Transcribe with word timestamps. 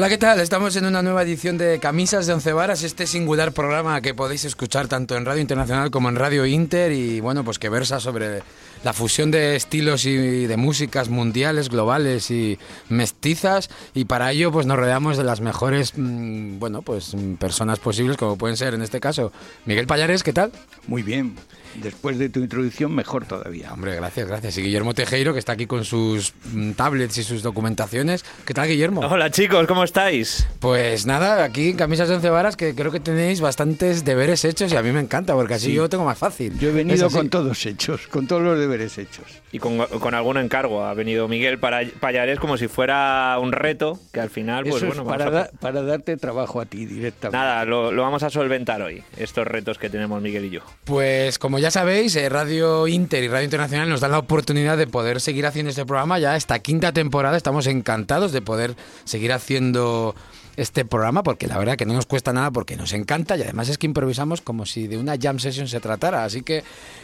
Hola, 0.00 0.08
¿qué 0.08 0.16
tal? 0.16 0.40
Estamos 0.40 0.74
en 0.76 0.86
una 0.86 1.02
nueva 1.02 1.22
edición 1.24 1.58
de 1.58 1.78
Camisas 1.78 2.26
de 2.26 2.32
Once 2.32 2.50
Varas, 2.54 2.84
este 2.84 3.06
singular 3.06 3.52
programa 3.52 4.00
que 4.00 4.14
podéis 4.14 4.46
escuchar 4.46 4.88
tanto 4.88 5.14
en 5.14 5.26
Radio 5.26 5.42
Internacional 5.42 5.90
como 5.90 6.08
en 6.08 6.16
Radio 6.16 6.46
Inter 6.46 6.90
y 6.90 7.20
bueno, 7.20 7.44
pues 7.44 7.58
que 7.58 7.68
versa 7.68 8.00
sobre 8.00 8.42
la 8.82 8.94
fusión 8.94 9.30
de 9.30 9.56
estilos 9.56 10.06
y 10.06 10.46
de 10.46 10.56
músicas 10.56 11.10
mundiales, 11.10 11.68
globales 11.68 12.30
y 12.30 12.58
mestizas 12.88 13.68
y 13.92 14.06
para 14.06 14.32
ello 14.32 14.50
pues 14.50 14.64
nos 14.64 14.78
rodeamos 14.78 15.18
de 15.18 15.24
las 15.24 15.42
mejores, 15.42 15.92
mm, 15.94 16.58
bueno, 16.58 16.80
pues 16.80 17.14
personas 17.38 17.78
posibles 17.78 18.16
como 18.16 18.38
pueden 18.38 18.56
ser 18.56 18.72
en 18.72 18.80
este 18.80 19.00
caso 19.00 19.32
Miguel 19.66 19.86
Payares, 19.86 20.22
¿qué 20.22 20.32
tal? 20.32 20.50
Muy 20.86 21.02
bien, 21.02 21.36
después 21.74 22.18
de 22.18 22.28
tu 22.28 22.40
introducción, 22.40 22.94
mejor 22.94 23.24
todavía. 23.26 23.72
Hombre, 23.72 23.94
gracias, 23.96 24.28
gracias. 24.28 24.58
Y 24.58 24.62
Guillermo 24.62 24.94
Tejero, 24.94 25.32
que 25.32 25.38
está 25.38 25.52
aquí 25.52 25.66
con 25.66 25.84
sus 25.84 26.32
mm, 26.52 26.72
tablets 26.72 27.18
y 27.18 27.22
sus 27.24 27.42
documentaciones. 27.42 28.24
¿Qué 28.44 28.54
tal, 28.54 28.68
Guillermo? 28.68 29.00
Hola, 29.02 29.30
chicos, 29.30 29.66
¿cómo 29.66 29.84
estáis? 29.84 30.46
Pues 30.60 31.06
nada, 31.06 31.44
aquí 31.44 31.70
en 31.70 31.76
Camisas 31.76 32.08
de 32.08 32.16
Once 32.16 32.30
Varas, 32.30 32.56
que 32.56 32.74
creo 32.74 32.90
que 32.90 33.00
tenéis 33.00 33.40
bastantes 33.40 34.04
deberes 34.04 34.44
hechos 34.44 34.72
y 34.72 34.76
a 34.76 34.82
mí 34.82 34.92
me 34.92 35.00
encanta, 35.00 35.34
porque 35.34 35.54
así 35.54 35.66
Sí. 35.66 35.74
yo 35.74 35.88
tengo 35.88 36.04
más 36.04 36.18
fácil. 36.18 36.58
Yo 36.58 36.68
he 36.68 36.70
¿Es 36.70 36.76
venido 36.76 37.10
con 37.10 37.28
todos 37.28 37.64
hechos, 37.66 38.06
con 38.08 38.26
todos 38.26 38.42
los 38.42 38.58
deberes 38.58 38.98
hechos. 38.98 39.24
Y 39.52 39.58
con, 39.58 39.78
con 39.86 40.14
algún 40.14 40.36
encargo. 40.38 40.84
Ha 40.84 40.94
venido 40.94 41.26
Miguel 41.28 41.58
para 41.58 41.80
Payares 42.00 42.38
como 42.38 42.56
si 42.56 42.68
fuera 42.68 43.36
un 43.40 43.52
reto, 43.52 43.98
que 44.12 44.20
al 44.20 44.30
final, 44.30 44.64
pues 44.64 44.76
Eso 44.76 44.86
bueno, 44.86 45.02
es 45.02 45.08
para, 45.08 45.26
a- 45.26 45.30
da- 45.30 45.50
para 45.60 45.82
darte 45.82 46.16
trabajo 46.16 46.60
a 46.60 46.66
ti 46.66 46.86
directamente. 46.86 47.36
Nada, 47.36 47.64
lo, 47.64 47.90
lo 47.92 48.02
vamos 48.02 48.22
a 48.22 48.30
solventar 48.30 48.80
hoy, 48.82 49.02
estos 49.16 49.46
retos 49.46 49.78
que 49.78 49.90
tenemos 49.90 50.22
Miguel 50.22 50.44
y 50.46 50.50
yo. 50.50 50.60
Pues 50.84 51.38
como 51.38 51.58
ya 51.60 51.70
sabéis, 51.70 52.16
eh, 52.16 52.28
Radio 52.28 52.88
Inter 52.88 53.22
y 53.22 53.28
Radio 53.28 53.44
Internacional 53.44 53.88
nos 53.88 54.00
dan 54.00 54.12
la 54.12 54.18
oportunidad 54.18 54.78
de 54.78 54.86
poder 54.86 55.20
seguir 55.20 55.46
haciendo 55.46 55.70
este 55.70 55.84
programa 55.84 56.18
ya 56.18 56.34
esta 56.36 56.58
quinta 56.58 56.92
temporada. 56.92 57.36
Estamos 57.36 57.66
encantados 57.66 58.32
de 58.32 58.40
poder 58.40 58.76
seguir 59.04 59.32
haciendo 59.32 60.14
este 60.60 60.84
programa 60.84 61.22
porque 61.22 61.46
la 61.46 61.56
verdad 61.58 61.76
que 61.76 61.86
no 61.86 61.94
nos 61.94 62.04
cuesta 62.04 62.32
nada 62.34 62.50
porque 62.50 62.76
nos 62.76 62.92
encanta 62.92 63.36
y 63.36 63.42
además 63.42 63.68
es 63.70 63.78
que 63.78 63.86
improvisamos 63.86 64.42
como 64.42 64.66
si 64.66 64.86
de 64.86 64.98
una 64.98 65.16
jam 65.18 65.38
session 65.38 65.68
se 65.68 65.80
tratara. 65.80 66.24
Así 66.24 66.42
que 66.42 66.62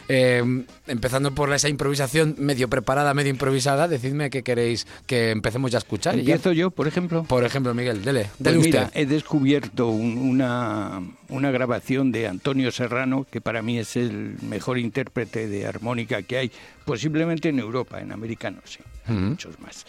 eh, 0.09 0.65
empezando 0.87 1.35
por 1.35 1.53
esa 1.55 1.69
improvisación 1.69 2.35
medio 2.39 2.69
preparada, 2.69 3.15
medio 3.15 3.31
improvisada, 3.31 3.89
decidme 3.89 4.29
qué 4.29 4.43
queréis 4.43 4.87
que 5.07 5.31
empecemos 5.31 5.71
ya 5.71 5.79
a 5.79 5.81
escuchar. 5.81 6.15
y 6.15 6.19
ya- 6.25 6.35
Empiezo 6.35 6.53
yo, 6.53 6.71
por 6.71 6.87
ejemplo. 6.87 7.25
Por 7.25 7.45
ejemplo, 7.45 7.73
Miguel, 7.73 8.05
dele, 8.05 8.25
Pues 8.25 8.39
dele 8.39 8.59
mira, 8.59 8.83
usted. 8.85 9.01
he 9.01 9.07
descubierto 9.07 9.89
un- 9.89 10.19
una, 10.19 11.01
una 11.31 11.51
grabación 11.51 12.13
de 12.13 12.29
Antonio 12.29 12.71
Serrano, 12.71 13.27
que 13.31 13.41
para 13.41 13.63
mí 13.63 13.79
es 13.79 13.97
el 13.97 14.37
mejor 14.43 14.79
intérprete 14.79 15.49
de 15.49 15.67
armónica 15.67 16.21
que 16.23 16.37
hay, 16.37 16.53
posiblemente 16.85 17.49
en 17.49 17.59
Europa, 17.59 18.01
en 18.01 18.13
América 18.13 18.51
no 18.51 18.61
sé, 18.65 18.81
hay 19.07 19.15
Ujú. 19.17 19.25
muchos 19.25 19.59
más. 19.61 19.87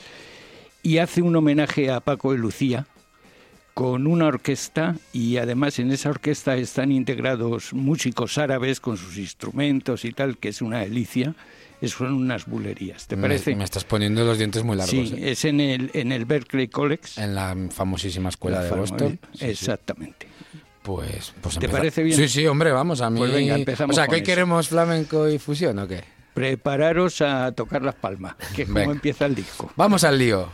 Y 0.84 1.00
hace 1.00 1.22
un 1.22 1.36
homenaje 1.36 1.92
a 1.92 2.00
Paco 2.00 2.32
de 2.32 2.38
Lucía 2.38 2.88
con 3.78 4.08
una 4.08 4.26
orquesta 4.26 4.96
y 5.14 5.38
además 5.38 5.78
en 5.78 5.92
esa 5.92 6.10
orquesta 6.10 6.56
están 6.58 6.92
integrados 6.92 7.74
músicos 7.74 8.40
árabes 8.40 8.80
con 8.80 8.98
sus 8.98 9.20
instrumentos 9.20 10.04
y 10.04 10.14
tal, 10.14 10.40
que 10.40 10.50
es 10.50 10.64
una 10.64 10.80
delicia. 10.80 11.36
Son 11.84 12.12
unas 12.12 12.48
bulerías, 12.48 13.06
¿te 13.06 13.16
Me- 13.16 13.22
parece? 13.22 13.56
Me, 13.56 13.64
estás 13.64 13.84
poniendo 13.84 14.26
los 14.26 14.40
dientes 14.40 14.64
muy 14.64 14.78
largos. 14.78 15.10
sí, 15.10 15.14
eh. 15.16 15.30
es 15.30 15.46
en 15.46 15.60
el, 15.60 15.92
en 15.94 16.12
el 16.12 16.26
Berkeley 16.26 16.70
College. 16.70 17.22
En 17.22 17.36
la 17.36 17.56
famosísima 17.70 18.30
escuela 18.30 18.62
La 18.62 18.64
de 18.64 18.72
Boston. 18.72 19.20
Sí, 19.34 19.38
sí. 19.38 19.46
Exactamente. 19.46 20.26
Pues, 20.82 21.36
pues 21.40 21.60
¿Te 21.60 21.70
parece 21.70 22.02
bien? 22.02 22.18
Sí, 22.18 22.28
sí, 22.30 22.48
hombre, 22.48 22.72
vamos, 22.72 23.02
a 23.02 23.12
mí... 23.12 23.20
Pues 23.20 23.32
venga, 23.32 23.58
empezamos 23.58 23.94
O 23.94 23.96
sea, 23.96 24.08
que 24.08 24.16
hoy 24.16 24.22
eso. 24.22 24.26
queremos 24.26 24.70
flamenco 24.70 25.30
y 25.30 25.38
fusión, 25.38 25.78
¿o 25.78 25.88
qué? 25.88 26.04
Prepararos 26.34 27.22
a 27.22 27.52
tocar 27.52 27.84
las 27.84 27.94
palmas, 27.94 28.34
que 28.56 28.64
es 28.64 28.70
como 28.70 28.92
empieza 28.92 29.28
el 29.28 29.36
disco. 29.36 29.72
Vamos 29.76 30.04
al 30.04 30.18
lío. 30.18 30.50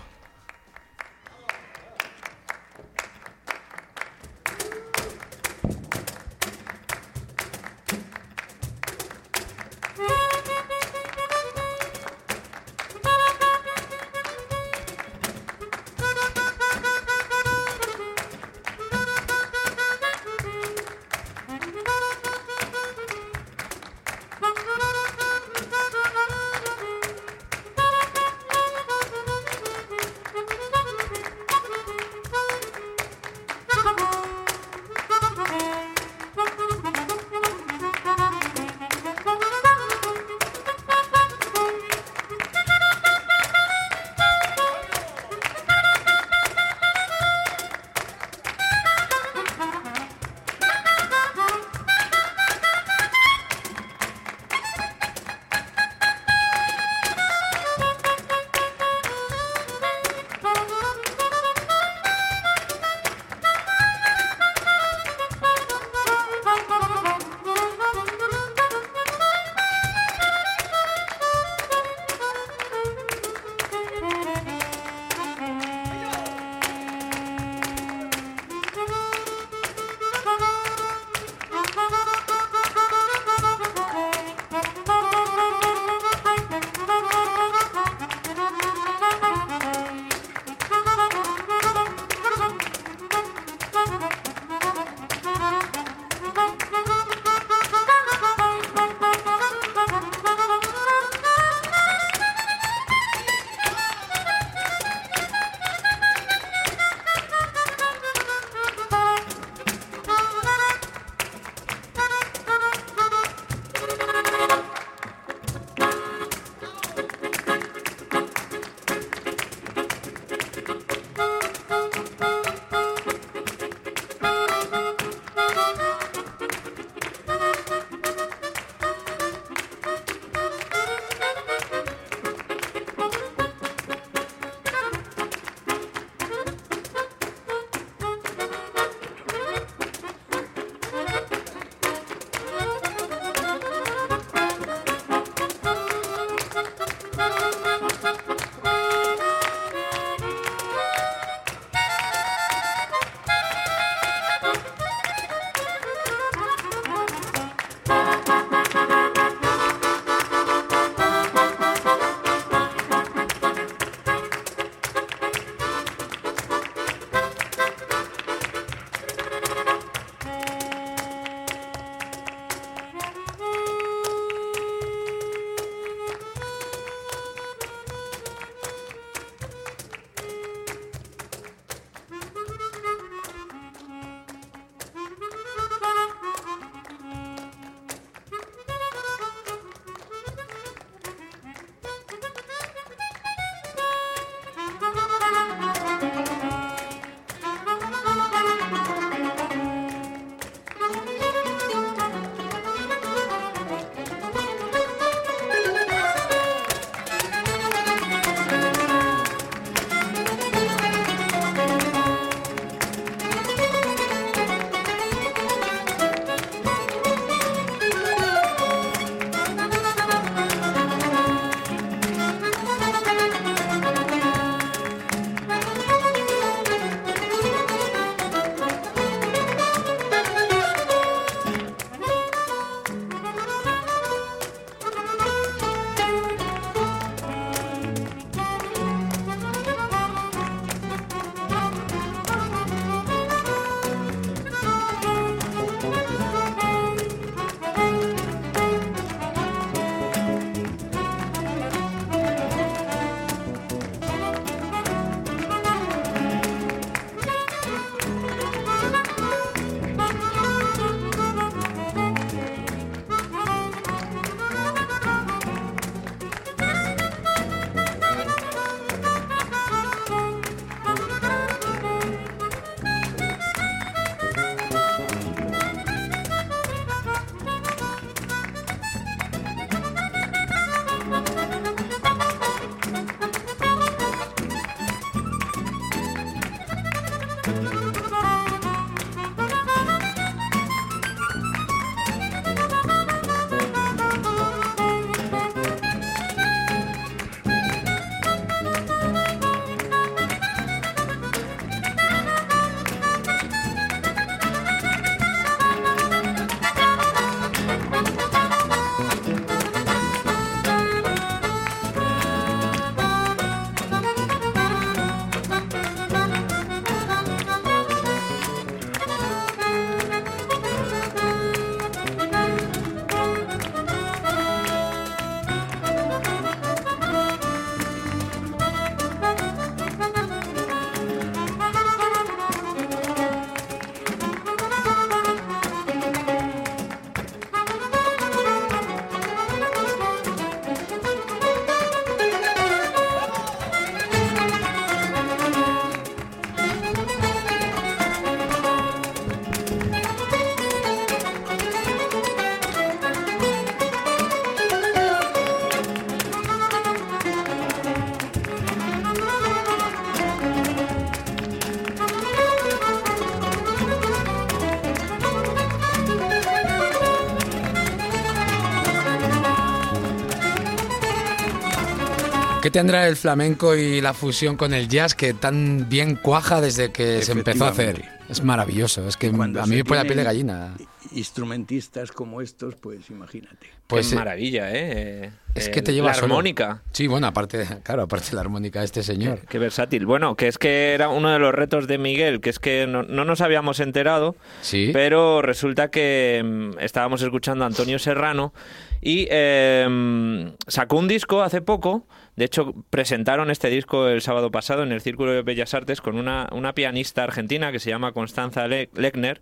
¿Qué 372.63 372.71
tendrá 372.71 373.09
el 373.09 373.17
flamenco 373.17 373.75
y 373.75 373.99
la 373.99 374.13
fusión 374.13 374.55
con 374.55 374.73
el 374.73 374.87
jazz 374.87 375.15
que 375.15 375.33
tan 375.33 375.89
bien 375.89 376.15
cuaja 376.15 376.61
desde 376.61 376.93
que 376.93 377.21
se 377.21 377.33
empezó 377.33 377.65
a 377.65 377.69
hacer? 377.71 378.05
Es 378.29 378.41
maravilloso, 378.41 379.05
es 379.05 379.17
que 379.17 379.27
a 379.27 379.31
mí 379.31 379.75
me 379.75 379.83
pone 379.83 379.99
la 379.99 380.03
piel 380.05 380.15
de 380.15 380.23
gallina. 380.23 380.73
Instrumentistas 381.11 382.13
como 382.13 382.39
estos, 382.39 382.75
pues 382.75 383.09
imagínate. 383.09 383.67
Pues 383.87 384.07
Qué 384.07 384.13
eh, 384.13 384.17
maravilla, 384.17 384.71
¿eh? 384.71 385.31
es 385.55 385.67
Eh, 385.67 385.71
que 385.71 385.81
te 385.81 385.93
lleva 385.93 386.07
La 386.07 386.13
solo. 386.13 386.27
armónica. 386.35 386.81
Sí, 386.93 387.07
bueno, 387.07 387.27
aparte, 387.27 387.67
claro, 387.83 388.03
aparte 388.03 388.29
de 388.29 388.35
la 388.35 388.41
armónica 388.41 388.79
de 388.79 388.85
este 388.85 389.03
señor. 389.03 389.39
Qué 389.49 389.59
versátil. 389.59 390.05
Bueno, 390.05 390.35
que 390.37 390.47
es 390.47 390.57
que 390.57 390.93
era 390.93 391.09
uno 391.09 391.31
de 391.31 391.39
los 391.39 391.53
retos 391.53 391.85
de 391.87 391.97
Miguel, 391.97 392.39
que 392.39 392.49
es 392.49 392.59
que 392.59 392.87
no, 392.87 393.03
no 393.03 393.25
nos 393.25 393.41
habíamos 393.41 393.81
enterado, 393.81 394.37
Sí. 394.61 394.91
pero 394.93 395.41
resulta 395.41 395.91
que 395.91 396.41
mm, 396.45 396.79
estábamos 396.79 397.21
escuchando 397.21 397.65
a 397.65 397.67
Antonio 397.67 397.99
Serrano 397.99 398.53
y 399.01 399.27
eh, 399.29 400.55
sacó 400.67 400.95
un 400.97 401.09
disco 401.09 401.41
hace 401.43 401.59
poco. 401.61 402.07
De 402.35 402.45
hecho, 402.45 402.73
presentaron 402.89 403.51
este 403.51 403.69
disco 403.69 404.07
el 404.07 404.21
sábado 404.21 404.49
pasado 404.51 404.83
en 404.83 404.91
el 404.91 405.01
Círculo 405.01 405.31
de 405.31 405.43
Bellas 405.43 405.73
Artes 405.73 406.01
con 406.01 406.17
una, 406.17 406.49
una 406.51 406.73
pianista 406.73 407.23
argentina 407.23 407.71
que 407.71 407.79
se 407.79 407.89
llama 407.91 408.11
Constanza 408.11 408.67
Le- 408.67 408.89
Lechner, 408.95 409.41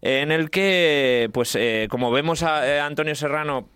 en 0.00 0.32
el 0.32 0.50
que, 0.50 1.28
pues, 1.32 1.54
eh, 1.56 1.88
como 1.90 2.10
vemos 2.10 2.42
a 2.42 2.66
eh, 2.66 2.80
Antonio 2.80 3.14
Serrano 3.14 3.68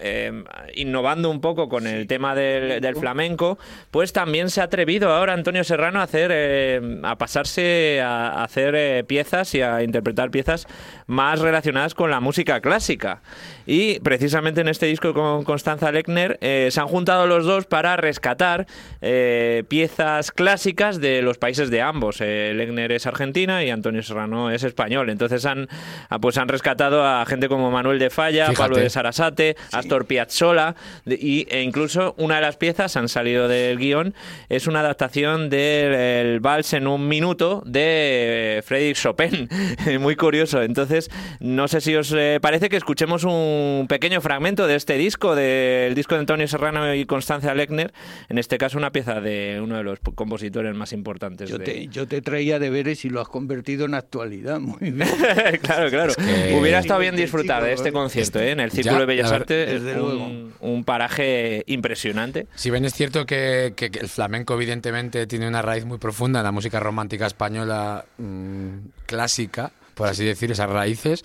eh, 0.00 0.44
innovando 0.74 1.30
un 1.30 1.40
poco 1.40 1.68
con 1.68 1.86
el 1.86 2.06
tema 2.06 2.34
del, 2.34 2.80
del 2.80 2.96
flamenco, 2.96 3.58
pues 3.90 4.12
también 4.12 4.50
se 4.50 4.60
ha 4.60 4.64
atrevido 4.64 5.10
ahora 5.12 5.32
Antonio 5.32 5.64
Serrano 5.64 6.00
a 6.00 6.04
hacer, 6.04 6.30
eh, 6.32 7.00
a 7.02 7.16
pasarse 7.16 8.00
a, 8.00 8.42
hacer 8.42 8.74
eh, 8.74 9.04
piezas 9.04 9.54
y 9.54 9.62
a 9.62 9.82
interpretar 9.82 10.30
piezas 10.30 10.66
más 11.06 11.40
relacionadas 11.40 11.94
con 11.94 12.10
la 12.10 12.20
música 12.20 12.60
clásica. 12.60 13.22
Y 13.66 14.00
precisamente 14.00 14.60
en 14.60 14.68
este 14.68 14.86
disco 14.86 15.14
con 15.14 15.44
Constanza 15.44 15.92
Lechner 15.92 16.38
eh, 16.40 16.68
se 16.70 16.80
han 16.80 16.88
juntado 16.88 17.26
los 17.26 17.44
dos 17.44 17.66
para 17.66 17.96
rescatar 17.96 18.66
eh, 19.00 19.64
piezas 19.68 20.32
clásicas 20.32 21.00
de 21.00 21.22
los 21.22 21.38
países 21.38 21.70
de 21.70 21.82
ambos. 21.82 22.20
Lechner 22.20 22.92
es 22.92 23.06
argentina 23.06 23.62
y 23.64 23.70
Antonio 23.70 24.02
Serrano 24.02 24.50
es 24.50 24.62
español. 24.64 25.10
Entonces 25.10 25.44
han, 25.46 25.68
ah, 26.08 26.18
pues 26.18 26.38
han 26.38 26.48
rescatado 26.48 27.04
a 27.04 27.24
gente 27.26 27.48
como 27.48 27.70
Manuel 27.70 27.98
de 27.98 28.10
Falla, 28.10 28.46
Fíjate. 28.46 28.58
Pablo 28.58 28.76
de 28.78 28.90
Sarasate, 28.90 29.56
Astor 29.90 30.06
Piazzolla 30.06 30.76
de- 31.04 31.16
y, 31.20 31.46
e 31.50 31.62
incluso 31.62 32.14
una 32.16 32.36
de 32.36 32.42
las 32.42 32.56
piezas 32.56 32.96
han 32.96 33.08
salido 33.08 33.48
del 33.48 33.76
guion 33.76 34.14
es 34.48 34.68
una 34.68 34.80
adaptación 34.80 35.50
del 35.50 35.92
el 35.94 36.38
vals 36.40 36.72
en 36.74 36.86
un 36.86 37.08
minuto 37.08 37.60
de 37.66 38.58
eh, 38.58 38.62
Frédéric 38.62 38.96
Chopin 38.96 39.48
muy 40.00 40.14
curioso 40.14 40.62
entonces 40.62 41.10
no 41.40 41.66
sé 41.66 41.80
si 41.80 41.96
os 41.96 42.14
eh, 42.16 42.38
parece 42.40 42.68
que 42.68 42.76
escuchemos 42.76 43.24
un 43.24 43.86
pequeño 43.88 44.20
fragmento 44.20 44.68
de 44.68 44.76
este 44.76 44.96
disco 44.96 45.34
del 45.34 45.96
disco 45.96 46.14
de 46.14 46.20
Antonio 46.20 46.46
Serrano 46.46 46.94
y 46.94 47.04
Constanza 47.04 47.52
Lechner 47.52 47.92
en 48.28 48.38
este 48.38 48.58
caso 48.58 48.78
una 48.78 48.92
pieza 48.92 49.20
de 49.20 49.58
uno 49.60 49.76
de 49.76 49.82
los 49.82 49.98
compositores 50.14 50.72
más 50.76 50.92
importantes 50.92 51.50
Yo 51.50 51.58
de- 51.58 51.64
te, 51.64 51.86
yo 51.88 52.06
te 52.06 52.22
traía 52.22 52.60
deberes 52.60 53.04
y 53.04 53.10
lo 53.10 53.20
has 53.20 53.28
convertido 53.28 53.86
en 53.86 53.94
actualidad. 53.94 54.60
Muy 54.60 54.90
bien. 54.92 55.08
claro, 55.62 55.90
claro. 55.90 56.12
que- 56.14 56.56
Hubiera 56.60 56.78
estado 56.78 57.00
bien 57.00 57.16
disfrutar 57.16 57.64
de 57.64 57.72
este 57.72 57.90
concierto, 57.90 58.38
Este- 58.38 58.48
¿eh? 58.48 58.52
En 58.52 58.60
el 58.60 58.70
ya, 58.70 58.76
Círculo 58.82 59.00
de 59.00 59.06
Bellas 59.06 59.32
Artes 59.32 59.68
es 59.70 59.79
desde 59.82 59.98
luego. 60.00 60.24
un, 60.24 60.52
un 60.60 60.84
paraje 60.84 61.62
impresionante. 61.66 62.46
Si 62.54 62.70
bien 62.70 62.84
es 62.84 62.94
cierto 62.94 63.26
que, 63.26 63.72
que- 63.76 63.90
que 63.90 63.98
el 64.00 64.08
flamenco 64.08 64.54
evidentemente 64.54 65.26
tiene 65.26 65.48
una 65.48 65.62
raíz 65.62 65.84
muy 65.84 65.98
profunda 65.98 66.40
en 66.40 66.44
la 66.44 66.52
música 66.52 66.80
romántica 66.80 67.26
española 67.26 68.04
mm, 68.18 68.74
clásica, 69.06 69.72
por 69.94 70.08
así 70.08 70.24
decir, 70.24 70.50
esas 70.50 70.70
raíces, 70.70 71.24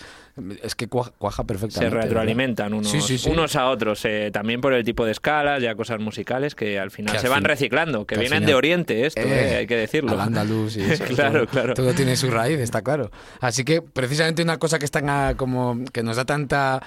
es 0.62 0.76
que 0.76 0.88
cuaja, 0.90 1.12
cuaja 1.18 1.44
Se 1.44 1.48
perfectamente. 1.48 1.96
retroalimentan 1.98 2.74
unos, 2.74 2.92
Sí, 2.92 3.00
sí, 3.00 3.18
sí. 3.18 3.30
unos 3.30 3.56
a 3.56 3.70
otros, 3.70 4.04
eh, 4.04 4.32
también 4.34 4.60
por 4.60 4.74
el 4.74 4.84
tipo 4.84 5.06
de 5.06 5.14
escalas, 5.14 5.62
ya 5.62 5.76
cosas 5.76 6.02
musicales 6.02 6.56
que 6.56 6.78
al 6.78 6.92
final 6.92 7.14
Que 7.14 7.20
al 7.20 7.22
se 7.22 7.30
van 7.30 7.40
fin- 7.40 7.46
reciclando, 7.48 8.06
que, 8.06 8.16
vienen 8.16 8.40
final- 8.40 8.48
de 8.48 8.54
Oriente 8.56 9.06
esto, 9.06 9.22
Eh, 9.22 9.52
eh, 9.54 9.56
hay 9.60 9.68
que 9.68 9.78
decirlo. 9.78 10.12
Al 10.12 10.20
andaluz 10.20 10.76
y 10.76 10.82
eso, 10.92 11.06
Claro, 11.06 11.46
todo, 11.46 11.48
claro. 11.48 11.74
Todo 11.74 11.94
tiene 11.94 12.18
su 12.18 12.30
raíz, 12.30 12.60
está 12.60 12.82
claro. 12.82 13.12
Así 13.40 13.64
que 13.64 13.82
precisamente 13.82 14.42
una 14.42 14.58
cosa 14.58 14.78
que 14.78 14.84
es 14.86 14.92
tan 14.92 15.10
ah, 15.10 15.36
como 15.38 15.86
que 15.94 16.04
nos 16.04 16.18
da 16.18 16.26
tanta 16.26 16.82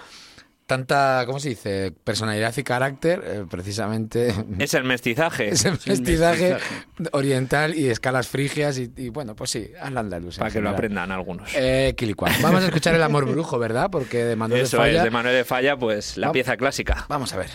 tanta, 0.69 1.25
¿cómo 1.27 1.41
se 1.41 1.49
dice? 1.49 1.93
personalidad 2.05 2.55
y 2.57 2.63
carácter, 2.63 3.23
eh, 3.27 3.45
precisamente 3.51 4.33
Es 4.61 4.75
el 4.75 4.85
mestizaje. 4.85 5.49
ese 5.49 5.73
mestizaje 5.73 6.59
oriental 7.13 7.75
y 7.75 7.89
escalas 7.89 8.29
frigias 8.29 8.79
y, 8.79 8.93
y, 8.97 9.09
bueno, 9.09 9.35
pues 9.35 9.51
sí, 9.51 9.71
al 9.81 9.97
andaluz. 9.97 10.39
para 10.39 10.51
que 10.51 10.61
lo 10.61 10.69
aprendan 10.71 11.11
algunos. 11.11 11.51
Eh. 11.57 11.97
Vamos 12.43 12.63
a 12.63 12.67
escuchar 12.67 12.95
El 12.95 13.03
amor 13.03 13.25
brujo, 13.27 13.59
¿verdad? 13.59 13.89
Porque 13.91 14.25
de 14.25 14.37
Manuel 14.37 14.61
de 14.61 14.65
Eso 14.67 14.77
Falla... 14.77 14.99
es, 14.99 15.05
de 15.05 15.11
Manuel 15.11 15.35
de 15.35 15.45
Falla, 15.45 15.77
pues 15.77 16.17
la 16.19 16.29
Va- 16.29 16.33
pieza 16.33 16.57
clásica. 16.57 17.07
Vamos 17.09 17.33
a 17.33 17.39
ver. 17.39 17.49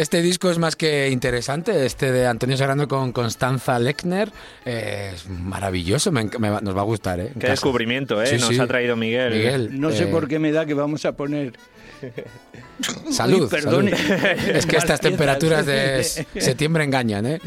Este 0.00 0.22
disco 0.22 0.50
es 0.50 0.56
más 0.58 0.76
que 0.76 1.10
interesante, 1.10 1.84
este 1.84 2.10
de 2.10 2.26
Antonio 2.26 2.56
Serrano 2.56 2.88
con 2.88 3.12
Constanza 3.12 3.78
Lechner. 3.78 4.32
eh, 4.64 5.12
es 5.14 5.28
maravilloso, 5.28 6.10
me 6.10 6.24
me 6.38 6.48
nos 6.62 6.74
va 6.74 6.80
a 6.80 6.84
gustar. 6.84 7.20
¿eh? 7.20 7.30
Qué 7.34 7.40
casa. 7.40 7.50
descubrimiento, 7.52 8.22
¿eh? 8.22 8.26
Sí, 8.26 8.36
Nos 8.36 8.48
sí. 8.48 8.58
ha 8.58 8.66
traído 8.66 8.96
Miguel. 8.96 9.34
Miguel, 9.34 9.78
No 9.78 9.90
sé 9.90 10.04
eh, 10.04 10.06
por 10.06 10.26
qué 10.26 10.38
me 10.38 10.52
da 10.52 10.64
que 10.64 10.72
vamos 10.72 11.04
a 11.04 11.12
poner. 11.12 11.52
Salud, 13.10 13.42
Uy, 13.42 13.48
perdone. 13.50 13.94
salud. 13.94 14.56
Es 14.56 14.64
que 14.64 14.76
estas 14.78 15.00
temperaturas 15.02 15.66
de 15.66 16.02
septiembre 16.02 16.84
engañan, 16.84 17.26
¿eh? 17.26 17.40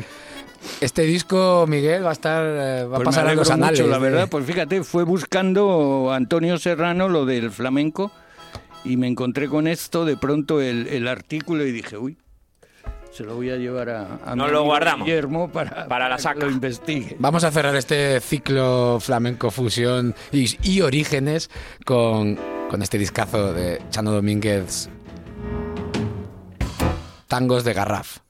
Este 0.80 1.02
disco, 1.02 1.66
Miguel, 1.68 2.06
va 2.06 2.12
a 2.12 2.14
estar, 2.14 2.46
eh, 2.46 2.84
va 2.86 2.98
a 2.98 3.00
Pues 3.00 3.00
me 3.00 3.06
pasar 3.06 3.28
a 3.30 3.34
los 3.34 3.50
anales. 3.50 3.80
mucho, 3.80 3.90
la 3.92 3.98
verdad. 3.98 4.28
Pues 4.30 4.46
fíjate, 4.46 4.84
fue 4.84 5.06
buscando 5.06 6.12
Antonio 6.14 6.60
Serrano 6.60 7.10
lo 7.10 7.26
del 7.26 7.50
flamenco 7.50 8.12
y 8.86 8.96
me 8.98 9.08
encontré 9.08 9.48
con 9.50 9.68
esto, 9.68 10.06
de 10.06 10.18
pronto 10.18 10.62
el, 10.62 10.86
el 10.88 11.08
artículo 11.08 11.66
y 11.66 11.72
dije, 11.72 11.98
uy, 11.98 12.16
se 13.14 13.24
lo 13.24 13.36
voy 13.36 13.52
a 13.52 13.58
llevar 13.58 13.90
a, 13.90 14.36
mi 14.36 14.42
lo 14.48 14.64
guardamos. 14.64 15.06
Guillermo 15.06 15.48
para, 15.52 15.88
Para 15.88 16.10
la 16.10 16.16
que 16.16 16.22
saca. 16.24 16.46
lo 16.46 16.52
investigue. 16.52 17.16
Vamos 17.20 17.44
a 17.44 17.52
cerrar 17.52 17.76
este 17.76 18.20
ciclo 18.20 18.98
flamenco 19.00 19.52
fusión 19.52 20.16
y, 20.32 20.58
y 20.64 20.82
orígenes 20.82 21.52
con, 21.86 22.40
con 22.72 22.82
este 22.82 22.98
discazo 22.98 23.54
de 23.54 23.82
Chano 23.92 24.12
Domínguez, 24.12 24.90
Tangos 27.28 27.64
de 27.64 27.74
Garraf. 27.74 28.23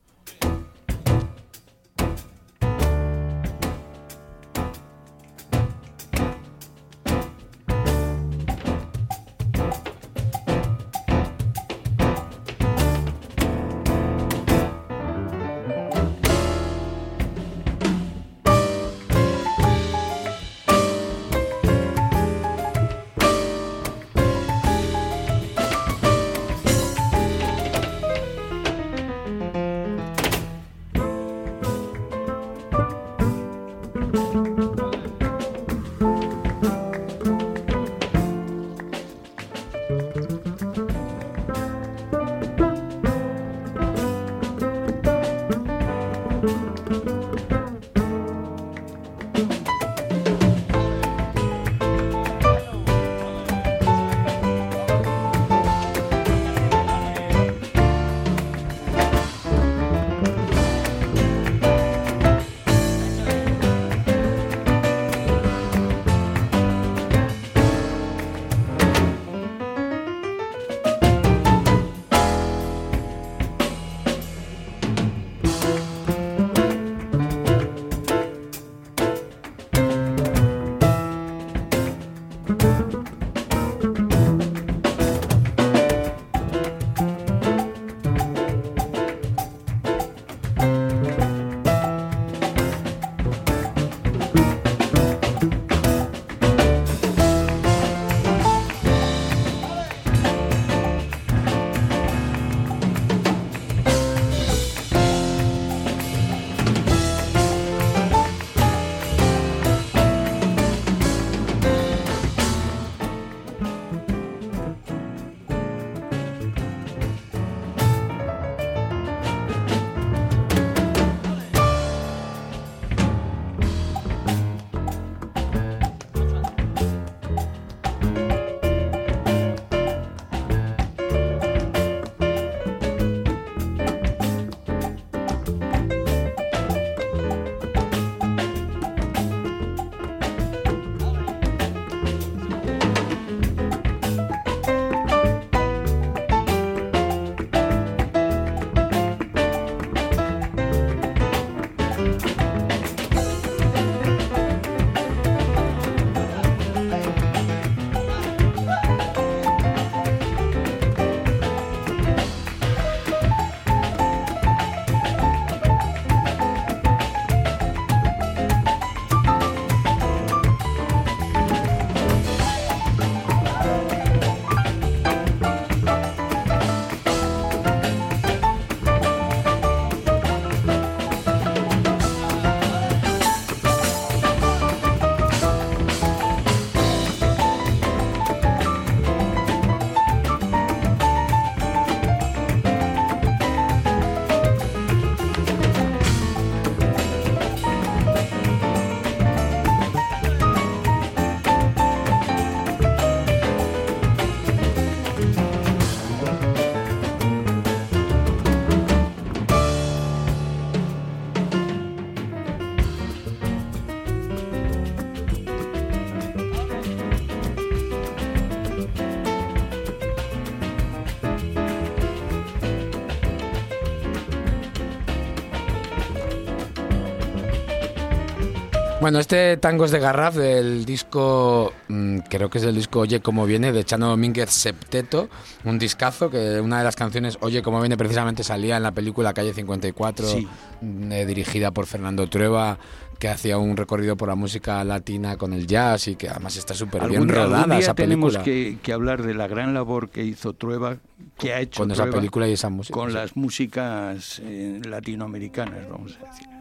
Bueno, 229.03 229.19
este 229.19 229.57
Tangos 229.57 229.91
de 229.91 229.99
Garraf 229.99 230.35
del 230.35 230.85
disco, 230.85 231.73
mm, 231.89 232.19
creo 232.29 232.49
que 232.49 232.59
es 232.59 232.63
el 232.63 232.73
disco 232.73 233.01
Oye 233.01 233.19
Cómo 233.19 233.45
Viene, 233.45 233.73
de 233.73 233.83
Chano 233.83 234.07
Domínguez 234.07 234.49
Septeto, 234.49 235.27
un 235.65 235.77
discazo 235.77 236.29
que 236.29 236.61
una 236.61 236.77
de 236.77 236.85
las 236.85 236.95
canciones 236.95 237.37
Oye 237.41 237.61
Cómo 237.61 237.81
Viene 237.81 237.97
precisamente 237.97 238.45
salía 238.45 238.77
en 238.77 238.83
la 238.83 238.93
película 238.93 239.33
Calle 239.33 239.53
54, 239.53 240.25
Sí. 240.25 240.47
mm, 240.79 241.11
eh, 241.11 241.25
dirigida 241.25 241.71
por 241.71 241.85
Fernando 241.85 242.29
Trueba, 242.29 242.77
que 243.19 243.27
hacía 243.27 243.57
un 243.57 243.75
recorrido 243.75 244.15
por 244.15 244.29
la 244.29 244.35
música 244.35 244.81
latina 244.85 245.35
con 245.35 245.51
el 245.51 245.67
jazz 245.67 246.07
y 246.07 246.15
que 246.15 246.29
además 246.29 246.55
está 246.55 246.73
súper 246.73 247.05
bien 247.09 247.27
rodada 247.27 247.65
día 247.65 247.79
esa 247.79 247.93
tenemos 247.95 248.35
película. 248.37 248.43
que, 248.45 248.77
que 248.81 248.93
hablar 248.93 249.21
de 249.23 249.33
la 249.33 249.47
gran 249.47 249.73
labor 249.73 250.11
que 250.11 250.23
hizo 250.23 250.53
Trueba, 250.53 250.95
que 251.37 251.53
ha 251.53 251.59
hecho 251.59 251.81
Con 251.81 251.91
esa 251.91 252.05
película 252.05 252.47
y 252.47 252.53
esa 252.53 252.69
música. 252.69 252.97
con 252.97 253.11
las 253.11 253.35
músicas 253.35 254.41
eh, 254.45 254.79
latinoamericanas, 254.85 255.89
vamos 255.89 256.17
a 256.23 256.29
decir. 256.29 256.52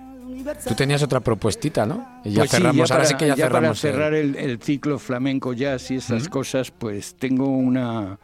Tú 0.66 0.74
tenías 0.74 1.02
otra 1.02 1.20
propuestita, 1.20 1.84
¿no? 1.86 2.20
Y 2.24 2.30
ya 2.32 2.40
Pues 2.42 2.50
sí, 2.50 2.56
cerramos, 2.56 2.88
ya 2.88 2.94
ahora 2.94 3.04
para- 3.04 3.04
sí 3.08 3.14
que 3.16 3.26
ya, 3.28 3.34
para 3.36 3.46
cerramos. 3.48 3.84
el- 3.84 3.90
cerrar 3.92 4.14
el, 4.14 4.36
el 4.36 4.60
ciclo 4.62 4.98
flamenco 4.98 5.52
jazz 5.52 5.90
y 5.90 5.96
estas 5.96 6.28
cosas, 6.28 6.70
pues 6.70 7.14
tengo 7.16 7.46
una, 7.48 8.18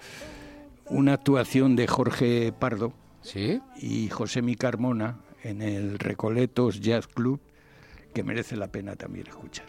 una 0.86 1.12
actuación 1.14 1.76
de 1.76 1.86
Jorge 1.86 2.52
Pardo 2.58 2.92
¿Sí? 3.22 3.60
y 3.80 4.08
José 4.08 4.42
Mi 4.42 4.54
Carmona 4.56 5.18
en 5.42 5.62
el 5.62 5.98
Recoletos 5.98 6.80
Jazz 6.80 7.06
Club 7.06 7.40
que 8.14 8.22
merece 8.24 8.56
la 8.56 8.68
pena 8.68 8.96
también 8.96 9.26
escuchar. 9.26 9.66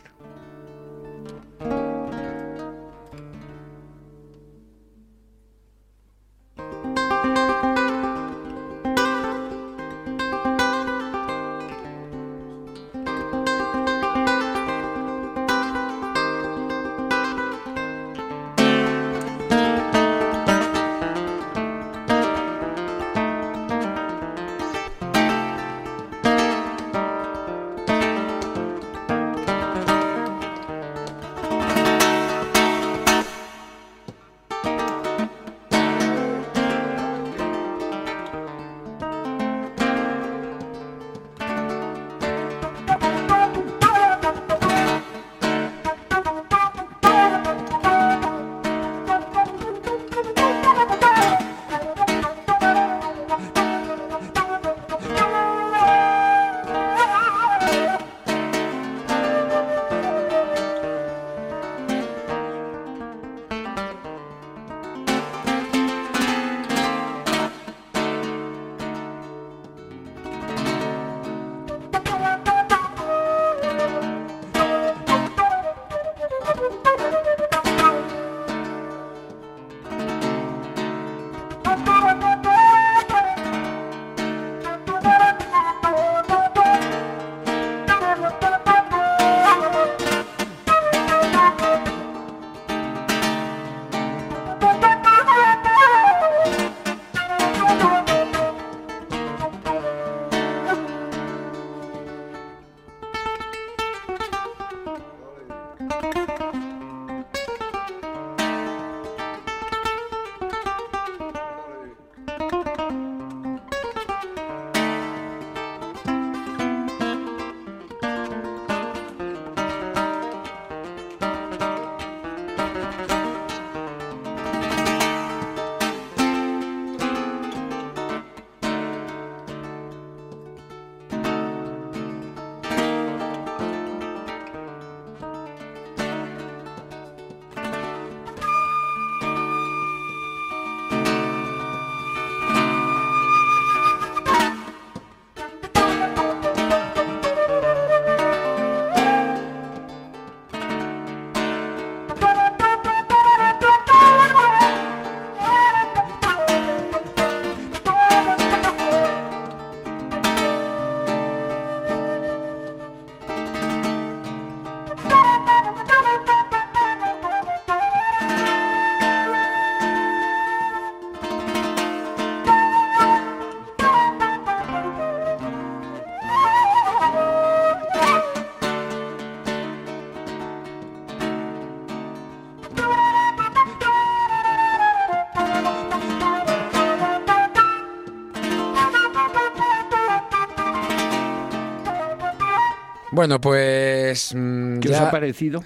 Bueno, 193.19 193.41
pues. 193.41 194.33
mm, 194.33 194.79
¿Qué 194.79 194.87
os 194.87 194.95
ya- 194.97 195.09
ha 195.09 195.11
parecido? 195.11 195.61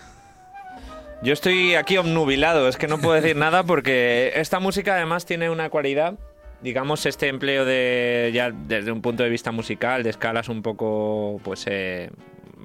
Yo 1.22 1.34
estoy 1.34 1.76
aquí 1.76 1.98
obnubilado, 1.98 2.68
es 2.68 2.78
que 2.78 2.88
no 2.88 2.98
puedo 2.98 3.14
decir 3.14 3.36
nada 3.36 3.62
porque 3.62 4.32
esta 4.38 4.60
música 4.60 4.96
además 4.96 5.28
tiene 5.28 5.52
una 5.52 5.70
cualidad, 5.70 6.16
digamos, 6.64 7.06
este 7.06 7.28
empleo 7.28 7.64
de, 7.64 8.32
ya 8.34 8.50
desde 8.50 8.92
un 8.92 9.04
punto 9.04 9.22
de 9.22 9.30
vista 9.30 9.52
musical, 9.52 10.02
de 10.02 10.10
escalas 10.10 10.50
un 10.50 10.64
poco, 10.64 11.40
pues, 11.44 11.66
eh, 11.68 12.10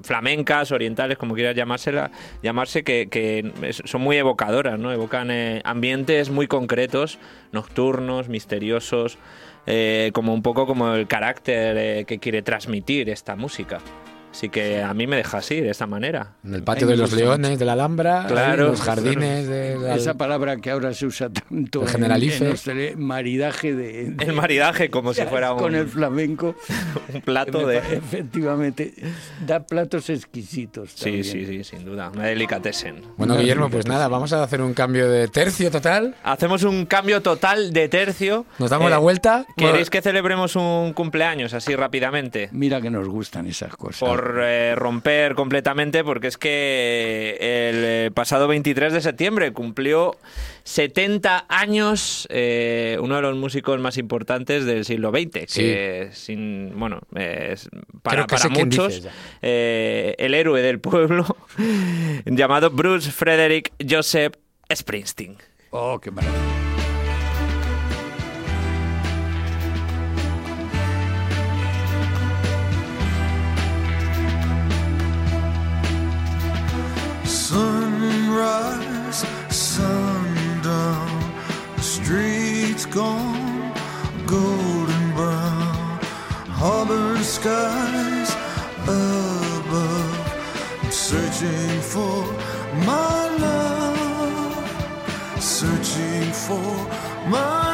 flamencas, 0.01 0.71
orientales, 0.71 1.19
como 1.19 1.35
quieras 1.35 1.55
llamársela, 1.55 2.09
llamarse, 2.41 2.83
que, 2.83 3.09
que 3.11 3.51
son 3.85 4.01
muy 4.01 4.17
evocadoras, 4.17 4.79
¿no? 4.79 4.91
Evocan 4.91 5.29
eh, 5.29 5.61
ambientes 5.65 6.31
muy 6.31 6.47
concretos, 6.47 7.19
nocturnos, 7.51 8.27
misteriosos, 8.27 9.19
eh, 9.67 10.09
como 10.15 10.33
un 10.33 10.41
poco 10.41 10.65
como 10.65 10.95
el 10.95 11.05
carácter 11.05 11.77
eh, 11.77 12.05
que 12.07 12.17
quiere 12.17 12.41
transmitir 12.41 13.07
esta 13.11 13.35
música. 13.35 13.77
Así 14.31 14.49
que 14.49 14.81
a 14.83 14.93
mí 14.93 15.07
me 15.07 15.15
deja 15.17 15.39
así, 15.39 15.59
de 15.59 15.69
esta 15.71 15.87
manera. 15.87 16.33
En 16.43 16.53
el 16.53 16.63
patio 16.63 16.85
de 16.87 16.95
los 16.95 17.11
leones 17.13 17.57
de 17.57 17.65
la 17.65 17.73
Alhambra, 17.73 18.25
Claro. 18.27 18.65
en 18.65 18.71
los 18.71 18.81
jardines 18.81 19.47
de 19.47 19.77
la- 19.79 19.95
Esa 19.95 20.13
palabra 20.13 20.57
que 20.57 20.69
ahora 20.69 20.93
se 20.93 21.07
usa 21.07 21.29
tanto 21.29 21.81
El 21.81 21.87
en- 21.87 21.93
Generalife. 21.93 22.45
en 22.45 22.51
hostele- 22.53 22.95
maridaje 22.95 23.73
de, 23.73 24.11
de- 24.11 24.25
El 24.25 24.33
maridaje, 24.33 24.89
como 24.91 25.13
si 25.13 25.21
fuera 25.25 25.53
con 25.55 25.73
el 25.75 25.83
un, 25.85 25.89
flamenco. 25.89 26.55
un 27.13 27.21
plato 27.21 27.65
de... 27.65 27.77
Efectivamente, 27.77 28.93
da 29.47 29.61
platos 29.65 30.09
exquisitos. 30.09 30.91
Sí, 30.93 31.03
también. 31.05 31.23
sí, 31.23 31.45
sí, 31.45 31.63
sin 31.63 31.83
duda. 31.85 32.11
Una 32.13 32.25
delicatessen. 32.25 33.01
Bueno, 33.17 33.33
Una 33.33 33.41
Guillermo, 33.41 33.69
pues 33.69 33.87
nada, 33.87 34.07
vamos 34.07 34.31
a 34.33 34.43
hacer 34.43 34.61
un 34.61 34.73
cambio 34.75 35.09
de 35.09 35.27
tercio 35.27 35.71
total. 35.71 36.15
Hacemos 36.23 36.63
un 36.63 36.85
cambio 36.85 37.21
total 37.21 37.73
de 37.73 37.89
tercio. 37.89 38.45
Nos 38.59 38.69
damos 38.69 38.87
Eh, 38.87 38.91
la 38.91 38.97
vuelta. 38.99 39.45
¿Queréis 39.57 39.89
que 39.89 40.01
celebremos 40.01 40.55
un 40.55 40.93
cumpleaños 40.93 41.53
así 41.55 41.75
rápidamente? 41.75 42.49
Mira 42.51 42.79
que 42.79 42.89
nos 42.91 43.07
gustan 43.07 43.47
esas 43.47 43.75
cosas. 43.75 44.07
Por 44.07 44.18
por 44.19 44.41
eh, 44.41 44.75
romper 44.75 45.33
completamente 45.33 46.03
porque 46.03 46.27
es 46.27 46.37
que 46.37 47.37
el 47.39 47.83
eh, 47.85 48.11
pasado 48.13 48.47
23 48.47 48.91
de 48.91 49.01
septiembre 49.01 49.53
cumplió 49.53 50.17
70 50.63 51.45
años 51.47 52.27
eh, 52.29 52.97
uno 53.01 53.15
de 53.15 53.21
los 53.21 53.37
músicos 53.37 53.79
más 53.79 53.97
importantes 53.97 54.65
del 54.65 54.83
siglo 54.83 55.11
XX, 55.11 55.53
que 55.53 56.09
sin, 56.11 56.77
bueno, 56.77 56.99
es 57.15 57.69
para, 58.01 58.27
para 58.27 58.49
muchos 58.49 59.07
eh, 59.41 60.15
el 60.17 60.33
héroe 60.33 60.61
del 60.61 60.79
pueblo 60.79 61.37
llamado 62.25 62.71
Bruce 62.71 63.11
Frederick 63.11 63.71
Joseph 63.89 64.33
Springsteen. 64.73 65.37
Oh, 65.69 65.99
qué 65.99 66.11
maravilla. 66.11 66.68
Sunrise, 77.49 79.25
sundown, 79.49 81.33
the 81.77 81.81
streets 81.81 82.85
gone 82.85 83.73
golden 84.27 85.13
brown, 85.15 85.99
harbor 86.61 87.17
skies 87.23 88.35
above. 88.83 90.19
I'm 90.83 90.91
searching 90.91 91.81
for 91.81 92.21
my 92.85 93.27
love, 93.39 94.61
searching 95.41 96.31
for 96.31 96.71
my 97.31 97.68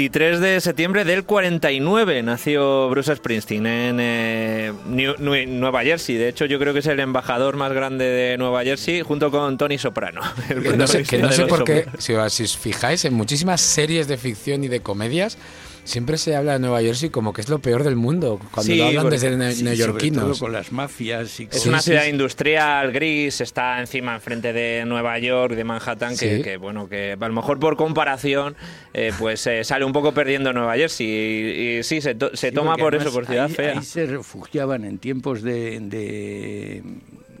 23 0.00 0.40
de 0.40 0.60
septiembre 0.62 1.04
del 1.04 1.24
49 1.24 2.22
nació 2.22 2.88
Bruce 2.88 3.14
Springsteen 3.16 3.66
en 3.66 3.98
eh, 4.00 4.72
New- 4.88 5.16
Nueva 5.18 5.82
Jersey. 5.82 6.16
De 6.16 6.30
hecho, 6.30 6.46
yo 6.46 6.58
creo 6.58 6.72
que 6.72 6.78
es 6.78 6.86
el 6.86 7.00
embajador 7.00 7.56
más 7.56 7.70
grande 7.74 8.06
de 8.06 8.38
Nueva 8.38 8.64
Jersey, 8.64 9.02
junto 9.02 9.30
con 9.30 9.58
Tony 9.58 9.76
Soprano. 9.76 10.22
Que 10.48 10.74
no 10.74 10.86
sé, 10.86 11.02
que 11.02 11.18
no 11.18 11.28
por 11.48 11.64
qué, 11.64 11.84
si 11.98 12.14
os 12.14 12.56
fijáis, 12.56 13.04
en 13.04 13.12
muchísimas 13.12 13.60
series 13.60 14.08
de 14.08 14.16
ficción 14.16 14.64
y 14.64 14.68
de 14.68 14.80
comedias, 14.80 15.36
siempre 15.84 16.18
se 16.18 16.36
habla 16.36 16.54
de 16.54 16.58
Nueva 16.60 16.80
Jersey 16.80 17.10
como 17.10 17.32
que 17.32 17.40
es 17.40 17.48
lo 17.48 17.58
peor 17.58 17.84
del 17.84 17.96
mundo, 17.96 18.38
cuando 18.52 18.72
Sí, 18.72 18.78
lo 18.78 18.86
hablan 18.86 19.02
porque- 19.04 19.16
desde 19.18 19.28
Sí, 19.28 19.34
sobre 19.34 19.54
todo 19.54 19.64
neoyorquinos. 19.64 20.38
con 20.40 20.52
las 20.52 20.72
mafias 20.72 21.40
y 21.40 21.48
Es 21.50 21.60
con- 21.62 21.68
una 21.70 21.80
sí, 21.80 21.90
ciudad 21.90 22.04
sí. 22.04 22.10
industrial 22.10 22.92
gris, 22.92 23.40
está 23.40 23.80
encima, 23.80 24.14
enfrente 24.14 24.52
de 24.52 24.84
Nueva 24.86 25.18
York, 25.18 25.54
de 25.54 25.64
Manhattan, 25.64 26.16
que, 26.16 26.36
Sí. 26.38 26.42
que, 26.42 26.56
bueno, 26.56 26.88
que 26.88 27.16
a 27.20 27.28
lo 27.28 27.34
mejor 27.34 27.58
por 27.58 27.76
comparación, 27.76 28.56
eh, 28.94 29.12
pues 29.18 29.46
eh, 29.46 29.64
sale 29.64 29.84
un 29.84 29.92
poco 29.92 30.12
perdiendo 30.12 30.52
Nueva 30.52 30.74
Jersey. 30.76 31.06
Y, 31.06 31.78
y 31.78 31.82
sí, 31.82 32.00
se, 32.00 32.14
to- 32.14 32.36
se 32.36 32.48
Sí, 32.50 32.54
toma 32.54 32.76
por 32.76 32.94
eso, 32.94 33.12
por 33.12 33.26
ciudad 33.26 33.46
ahí, 33.46 33.52
fea. 33.54 33.72
Ahí 33.78 33.82
se 33.84 34.06
refugiaban 34.06 34.84
en 34.84 34.98
tiempos 34.98 35.42
de, 35.42 35.80
de, 35.80 36.82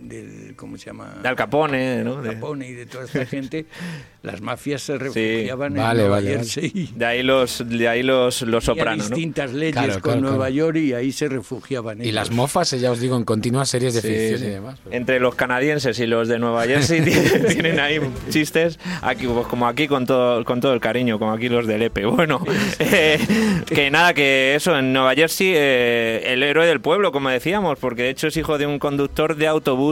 del- 0.00 0.54
¿cómo 0.56 0.76
se 0.78 0.86
llama? 0.86 1.18
De 1.22 1.28
Al 1.28 1.36
Capone, 1.36 2.02
¿no? 2.04 2.20
De- 2.22 2.34
Capone 2.34 2.68
y 2.68 2.72
de 2.72 2.86
toda 2.86 3.04
esta 3.04 3.24
gente, 3.26 3.66
las 4.22 4.40
mafias 4.40 4.82
se 4.82 4.98
refugiaban 4.98 5.74
Vale, 5.74 6.02
en 6.02 6.08
Nueva 6.08 6.16
vale, 6.16 6.34
vale. 6.34 6.44
Jersey. 6.44 6.90
De 6.96 7.04
ahí 7.06 7.22
los, 7.22 7.64
de 7.68 7.88
ahí 7.88 8.02
los, 8.02 8.42
los 8.42 8.64
sopranos, 8.64 9.10
¿no? 9.10 9.16
distintas 9.16 9.52
leyes 9.52 9.72
Claro, 9.74 9.92
con 9.94 10.00
claro, 10.02 10.20
Nueva 10.20 10.36
claro. 10.46 10.54
York 10.54 10.76
y 10.78 10.92
ahí 10.92 11.12
se 11.12 11.28
refugiaban 11.28 11.98
Y 11.98 12.02
ellos. 12.04 12.14
las 12.14 12.30
mofas, 12.30 12.70
ya 12.72 12.90
os 12.90 13.00
digo, 13.00 13.16
en 13.16 13.24
continuas 13.24 13.68
series 13.70 13.94
de 13.94 14.00
Sí, 14.02 14.08
ficción 14.08 14.38
sí. 14.40 14.44
y 14.46 14.48
demás. 14.48 14.78
pero- 14.84 14.96
Entre 14.96 15.20
los 15.20 15.34
canadienses 15.34 15.98
y 15.98 16.06
los 16.06 16.28
de 16.28 16.38
Nueva 16.38 16.64
Jersey 16.66 17.02
tienen, 17.02 17.46
tienen 17.46 17.80
ahí 17.80 18.00
chistes, 18.30 18.78
aquí, 19.02 19.26
pues 19.26 19.46
como 19.46 19.66
aquí 19.66 19.88
con 19.88 20.06
todo, 20.06 20.44
con 20.44 20.60
todo 20.60 20.74
el 20.74 20.80
cariño, 20.80 21.18
como 21.18 21.32
aquí 21.32 21.48
los 21.48 21.66
del 21.66 21.82
EPE. 21.82 22.06
Bueno, 22.06 22.44
eh, 22.78 23.18
que 23.66 23.90
nada, 23.90 24.12
que 24.14 24.54
eso, 24.54 24.76
en 24.78 24.92
Nueva 24.92 25.14
Jersey, 25.14 25.52
eh, 25.54 26.22
el 26.26 26.42
héroe 26.42 26.66
del 26.66 26.80
pueblo, 26.80 27.12
como 27.12 27.28
decíamos, 27.30 27.78
porque 27.78 28.02
de 28.02 28.10
hecho 28.10 28.26
es 28.28 28.36
hijo 28.36 28.58
de 28.58 28.66
un 28.66 28.78
conductor 28.78 29.36
de 29.36 29.46
autobús 29.46 29.89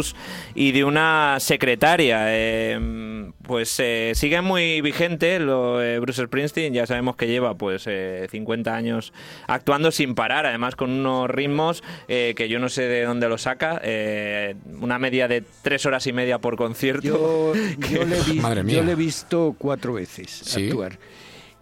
y 0.55 0.73
de 0.73 0.85
una 0.85 1.37
secretaria. 1.41 2.25
eh, 2.29 3.31
pues 3.43 3.77
eh, 3.81 4.13
sigue 4.15 4.41
muy 4.43 4.81
vigente 4.83 5.39
lo, 5.39 5.83
eh, 5.83 5.99
Bruce 6.01 6.25
Springsteen, 6.27 6.75
ya 6.75 6.87
sabemos 6.87 7.17
que 7.17 7.27
lleva 7.27 7.55
pues 7.57 7.85
eh, 7.87 8.27
50 8.31 8.75
años 8.75 9.13
actuando 9.47 9.91
sin 9.91 10.15
parar, 10.15 10.45
además 10.47 10.77
con 10.77 10.91
unos 10.91 11.31
ritmos 11.31 11.83
eh, 12.09 12.35
que 12.37 12.49
yo 12.49 12.59
no 12.59 12.69
sé 12.69 12.83
de 12.83 13.05
dónde 13.05 13.29
lo 13.29 13.39
saca, 13.39 13.81
eh, 13.83 14.55
una 14.81 14.99
media 14.99 15.29
de 15.29 15.43
tres 15.63 15.87
horas 15.87 16.07
y 16.07 16.13
media 16.13 16.39
por 16.39 16.57
concierto. 16.57 17.03
Yo, 17.07 17.53
yo 17.91 18.05
le, 18.05 18.21
vi- 18.23 18.41
Madre 18.41 18.63
mía. 18.65 18.77
yo 18.77 18.85
le 18.85 18.93
he 18.93 18.97
visto 18.97 19.55
cuatro 19.59 19.95
veces 19.95 20.31
Sí. 20.31 20.69
actuar. 20.69 20.99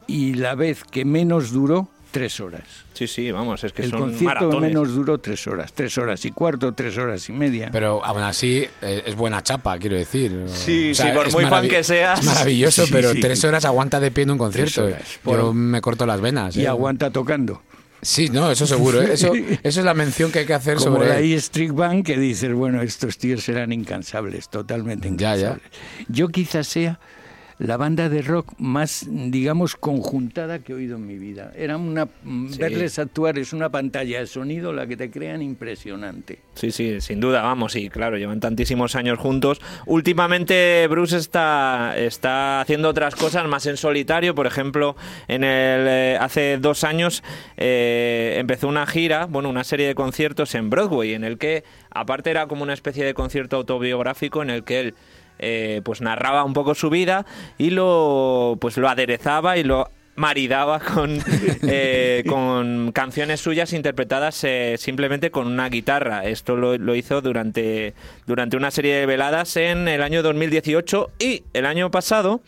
Y 0.09 0.35
la 0.35 0.55
vez 0.55 0.83
que 0.85 1.05
menos 1.05 1.53
duró, 1.53 1.89
tres 2.11 2.41
horas. 2.41 2.63
Sí, 2.95 3.07
sí, 3.07 3.31
vamos, 3.31 3.63
es 3.65 3.73
que 3.73 3.83
El 3.83 3.91
son 3.91 4.01
concierto 4.01 4.27
maratones. 4.47 4.61
menos 4.73 4.95
duró, 4.95 5.19
tres 5.19 5.47
horas. 5.47 5.73
Tres 5.73 5.99
horas 5.99 6.25
y 6.25 6.31
cuarto, 6.31 6.73
tres 6.73 6.97
horas 6.97 7.29
y 7.29 7.33
media. 7.33 7.69
Pero 7.71 8.03
aún 8.05 8.23
así 8.23 8.67
eh, 8.83 9.03
es 9.05 9.15
buena 9.15 9.43
chapa, 9.43 9.79
quiero 9.79 9.97
decir. 9.97 10.47
Sí, 10.49 10.93
O 10.93 10.95
sea, 10.95 11.11
sí, 11.11 11.13
por 11.17 11.29
es 11.29 11.35
muy 11.35 11.45
fan 11.47 11.69
que 11.69 11.85
seas. 11.85 12.21
Es 12.21 12.25
maravilloso, 12.27 12.87
Sí, 12.87 12.93
pero 12.93 13.13
sí. 13.13 13.21
tres 13.21 13.45
horas 13.45 13.65
aguanta 13.65 14.01
de 14.01 14.11
pie 14.11 14.25
en 14.25 14.31
un 14.31 14.39
concierto. 14.39 14.85
horas. 14.85 15.03
Yo 15.25 15.53
me 15.53 15.81
corto 15.81 16.07
las 16.07 16.21
venas. 16.21 16.57
y 16.57 16.63
eh. 16.65 16.69
aguanta 16.69 17.11
tocando. 17.11 17.63
Sí, 18.03 18.29
no, 18.29 18.51
eso 18.51 18.67
seguro. 18.67 19.03
¿eh? 19.03 19.15
Eso, 19.15 19.33
eso 19.63 19.81
es 19.81 19.85
la 19.85 19.95
mención 19.95 20.31
que 20.31 20.41
hay 20.41 20.47
que 20.47 20.55
hacer 20.55 20.77
Como 20.77 20.97
sobre. 20.99 21.19
E 21.19 21.35
Street 21.35 21.73
Band 21.73 22.05
que 22.05 22.17
dices, 22.19 22.53
bueno, 22.53 22.81
estos 22.83 23.19
tíos 23.19 23.43
serán 23.43 23.73
incansables, 23.73 24.49
totalmente 24.49 25.09
Ya, 25.11 25.35
ya. 25.35 25.47
incansables. 25.49 25.71
Yo 26.09 26.29
quizás 26.29 26.67
sea 26.69 27.01
la 27.59 27.77
banda 27.77 28.09
de 28.09 28.23
rock 28.23 28.53
más, 28.59 29.07
digamos, 29.09 29.77
conjuntada 29.77 30.59
que 30.59 30.73
he 30.73 30.75
oído 30.75 30.97
en 30.97 31.07
mi 31.07 31.19
vida. 31.19 31.53
Era 31.57 31.77
una 31.77 32.09
verles 32.23 32.99
actuar 32.99 33.39
es 33.39 33.53
una 33.53 33.71
pantalla 33.71 34.21
de 34.21 34.27
sonido 34.27 34.73
la 34.73 34.87
que 34.87 34.97
te 34.97 35.11
crean 35.11 35.43
impresionante. 35.43 36.41
Sí, 36.55 36.71
sí, 36.71 37.01
sin 37.01 37.21
duda, 37.21 37.43
vamos, 37.43 37.77
y 37.77 37.89
claro, 37.89 38.19
llevan 38.19 38.41
tantísimos 38.41 38.95
años 38.95 39.19
juntos. 39.19 39.61
Últimamente 39.87 40.87
Bruce 40.89 41.17
está, 41.17 41.95
está 41.97 42.61
haciendo 42.61 42.89
otras 42.89 43.15
cosas 43.15 43.47
más 43.47 43.67
en 43.67 43.77
solitario, 43.77 44.35
por 44.35 44.47
ejemplo, 44.47 44.97
en 45.29 45.45
el 45.45 45.87
eh, 45.89 46.19
hace 46.21 46.59
dos 46.59 46.85
años 46.85 47.23
eh, 47.57 48.37
empezó 48.39 48.69
una 48.69 48.87
gira, 48.87 49.27
bueno, 49.27 49.49
una 49.49 49.65
serie 49.65 49.87
de 49.87 49.95
conciertos 49.95 50.55
en 50.55 50.69
Broadway, 50.69 51.15
en 51.15 51.25
el 51.25 51.39
que 51.39 51.65
aparte 51.91 52.31
era 52.31 52.47
como 52.47 52.63
una 52.63 52.75
especie 52.75 53.05
de 53.05 53.15
concierto 53.15 53.57
autobiográfico 53.57 54.43
en 54.43 54.51
el 54.51 54.65
que 54.65 54.81
él 54.81 54.95
eh, 55.39 55.81
pues 55.85 56.01
narraba 56.01 56.45
un 56.45 56.53
poco 56.53 56.75
su 56.75 56.91
vida 56.91 57.27
y 57.59 57.71
lo 57.71 58.57
pues 58.61 58.77
lo 58.77 58.89
aderezaba 58.89 59.57
y 59.59 59.65
lo 59.65 59.91
maridaba 60.17 60.81
con, 60.81 61.19
eh, 61.63 62.25
con 62.27 62.91
canciones 62.93 63.41
suyas 63.41 63.73
interpretadas 63.73 64.43
eh, 64.45 64.77
simplemente 64.79 65.31
con 65.31 65.47
una 65.47 65.69
guitarra. 65.69 66.25
Esto 66.25 66.57
lo, 66.57 66.77
lo 66.77 66.95
hizo 66.95 67.21
durante, 67.21 67.95
durante 68.27 68.57
una 68.57 68.71
serie 68.71 68.97
de 68.97 69.07
veladas 69.07 69.57
en 69.57 69.87
el 69.89 70.03
año 70.03 70.23
2018 70.23 71.11
y 71.19 71.45
el 71.53 71.67
año 71.67 71.91
pasado 71.91 72.41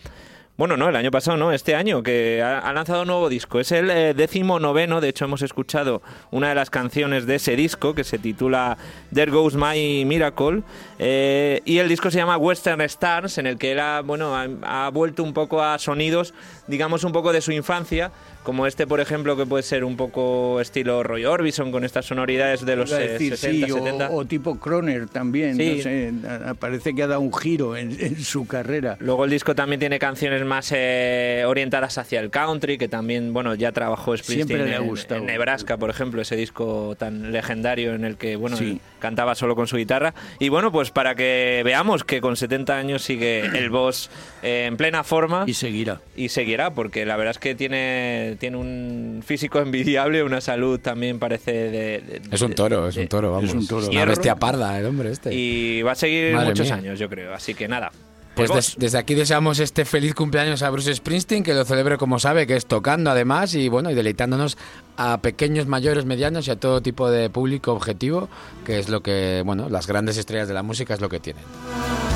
Bueno, 0.59 0.77
no, 0.77 0.89
el 0.89 0.97
año 0.97 1.13
pasado, 1.13 1.37
no, 1.37 1.53
este 1.53 1.77
año, 1.77 2.03
que 2.03 2.43
ha, 2.43 2.59
ha 2.59 2.73
lanzado 2.73 3.03
un 3.03 3.07
nuevo 3.07 3.29
disco. 3.29 3.61
Es 3.61 3.71
el 3.71 3.89
eh, 3.91 4.13
décimo 4.13 4.59
noveno, 4.59 5.01
de 5.01 5.09
hecho 5.11 5.25
hemos 5.25 5.41
escuchado 5.43 6.03
una 6.33 6.49
de 6.49 6.57
las 6.57 6.69
canciones 6.69 7.27
de 7.27 7.37
ese 7.37 7.55
disco 7.55 7.95
que 7.95 8.03
se 8.03 8.19
titula 8.19 8.77
There 9.15 9.31
Goes 9.31 9.55
My 9.55 10.05
Miracle. 10.05 10.63
eh, 10.99 11.63
y 11.65 11.79
el 11.79 11.89
disco 11.89 12.11
se 12.11 12.19
llama 12.19 12.37
Western 12.39 12.81
Stars, 12.81 13.39
en 13.39 13.47
el 13.47 13.57
que 13.57 13.71
él 13.71 13.79
ha, 13.79 14.01
bueno, 14.01 14.35
ha, 14.35 14.49
ha 14.87 14.91
vuelto 14.91 15.23
un 15.23 15.33
poco 15.33 15.63
a 15.63 15.79
sonidos, 15.79 16.35
digamos, 16.67 17.05
un 17.05 17.13
poco 17.13 17.33
de 17.33 17.41
su 17.41 17.53
infancia. 17.53 18.11
Como 18.43 18.67
este, 18.67 18.87
por 18.87 18.99
ejemplo, 19.01 19.37
que 19.37 19.45
puede 19.45 19.63
ser 19.63 19.85
un 19.85 19.97
poco 19.97 20.59
estilo 20.61 21.03
Roy 21.03 21.27
Orbison, 21.27 21.71
con 21.71 21.85
estas 21.85 22.07
sonoridades 22.07 22.65
de 22.65 22.77
los 22.77 22.91
eh, 22.93 23.09
decir, 23.09 23.37
60, 23.37 23.67
sí, 23.67 23.73
o- 23.73 23.77
70. 23.77 24.11
O, 24.11 24.25
tipo 24.25 24.59
Croner 24.59 25.07
también, 25.07 25.57
Sí. 25.57 25.75
no 25.77 25.83
sé, 25.83 26.13
parece 26.59 26.95
que 26.95 27.03
ha 27.03 27.07
dado 27.09 27.21
un 27.21 27.33
giro 27.35 27.77
en, 27.77 27.95
en 28.01 28.17
su 28.17 28.47
carrera. 28.47 28.97
Luego 29.01 29.25
el 29.27 29.31
disco 29.31 29.55
también 29.55 29.79
tiene 29.81 29.99
canciones 29.99 30.43
más 30.49 30.73
eh, 30.75 31.45
orientadas 31.47 31.99
hacia 31.99 32.19
el 32.21 32.31
country, 32.31 32.79
que 32.79 32.89
también, 32.89 33.33
bueno, 33.33 33.55
ya 33.55 33.71
trabajó 33.71 34.17
Springsteen 34.17 34.47
Siempre 34.49 34.67
le 34.69 34.75
ha 34.75 34.79
en- 34.79 34.87
gustado. 34.89 35.21
en, 35.21 35.27
Nebraska, 35.27 35.77
por 35.77 35.91
ejemplo, 35.91 36.21
ese 36.23 36.35
disco 36.35 36.97
tan 36.99 37.31
legendario 37.31 37.95
en 37.95 38.05
el 38.05 38.17
que, 38.17 38.35
bueno, 38.37 38.57
Sí. 38.57 38.81
cantaba 38.99 39.35
solo 39.37 39.55
con 39.55 39.67
su 39.69 39.77
guitarra. 39.77 40.15
Y 40.41 40.49
bueno, 40.49 40.73
pues 40.73 40.91
para 40.91 41.15
que 41.15 41.63
veamos 41.65 42.03
que 42.03 42.21
con 42.21 42.37
70 42.37 42.77
años 42.77 43.03
sigue 43.03 43.41
el 43.47 43.71
boss 43.71 44.11
eh, 44.43 44.65
en 44.67 44.77
plena 44.77 45.05
forma 45.05 45.45
Y 45.47 45.55
seguirá. 45.55 46.01
y 46.17 46.31
seguirá, 46.31 46.71
porque 46.75 47.07
la 47.07 47.17
verdad 47.17 47.33
es 47.33 47.39
que 47.39 47.55
tiene, 47.55 48.37
tiene 48.41 48.57
un 48.57 49.23
físico 49.25 49.61
envidiable, 49.61 50.23
una 50.23 50.41
salud 50.41 50.81
también 50.81 51.19
parece 51.19 51.53
de... 51.53 51.71
de- 52.01 52.21
Es 52.33 52.41
un 52.43 52.51
de- 52.51 52.55
toro, 52.57 52.89
es 52.89 52.95
de- 52.95 53.03
un 53.03 53.09
toro, 53.09 53.33
vamos. 53.33 53.53
un 53.53 53.67
toro. 53.67 53.89
una 53.89 54.05
bestia 54.07 54.35
parda 54.37 54.79
el 54.79 54.87
hombre 54.87 55.11
este. 55.13 55.35
Y 55.35 55.83
va 55.83 55.93
a 55.93 55.95
seguir 55.95 56.33
Madre 56.33 56.49
muchos 56.51 56.67
mía. 56.67 56.75
años, 56.77 56.99
yo 56.99 57.09
creo. 57.09 57.35
Así 57.35 57.55
que 57.55 57.69
nada. 57.69 57.91
Pues 58.39 58.51
des- 58.51 58.57
boss. 58.57 58.77
desde 58.79 58.99
aquí 58.99 59.15
deseamos 59.15 59.59
este 59.59 59.85
feliz 59.85 60.15
cumpleaños 60.15 60.63
a 60.63 60.71
Bruce 60.71 60.95
Springsteen, 60.95 61.43
que 61.43 61.53
lo 61.55 61.65
celebre 61.65 61.99
como 61.99 62.19
sabe, 62.19 62.47
que 62.47 62.57
es 62.57 62.67
tocando 62.67 63.11
además 63.11 63.55
y 63.55 63.69
bueno, 63.69 63.91
y 63.91 63.95
deleitándonos 63.95 64.57
a 64.97 65.19
pequeños, 65.19 65.67
mayores, 65.67 66.05
medianos 66.07 66.49
y 66.49 66.51
a 66.51 66.57
todo 66.57 66.81
tipo 66.81 67.11
de 67.11 67.29
público 67.31 67.73
objetivo, 67.73 68.29
que 68.65 68.79
es 68.79 68.89
lo 68.89 69.03
que, 69.03 69.43
bueno, 69.45 69.69
las 69.69 69.87
grandes 69.87 70.17
estrellas 70.17 70.49
de 70.49 70.55
la 70.55 70.63
música 70.63 70.95
es 70.95 71.01
lo 71.01 71.09
que 71.09 71.21
tienen. 71.21 71.43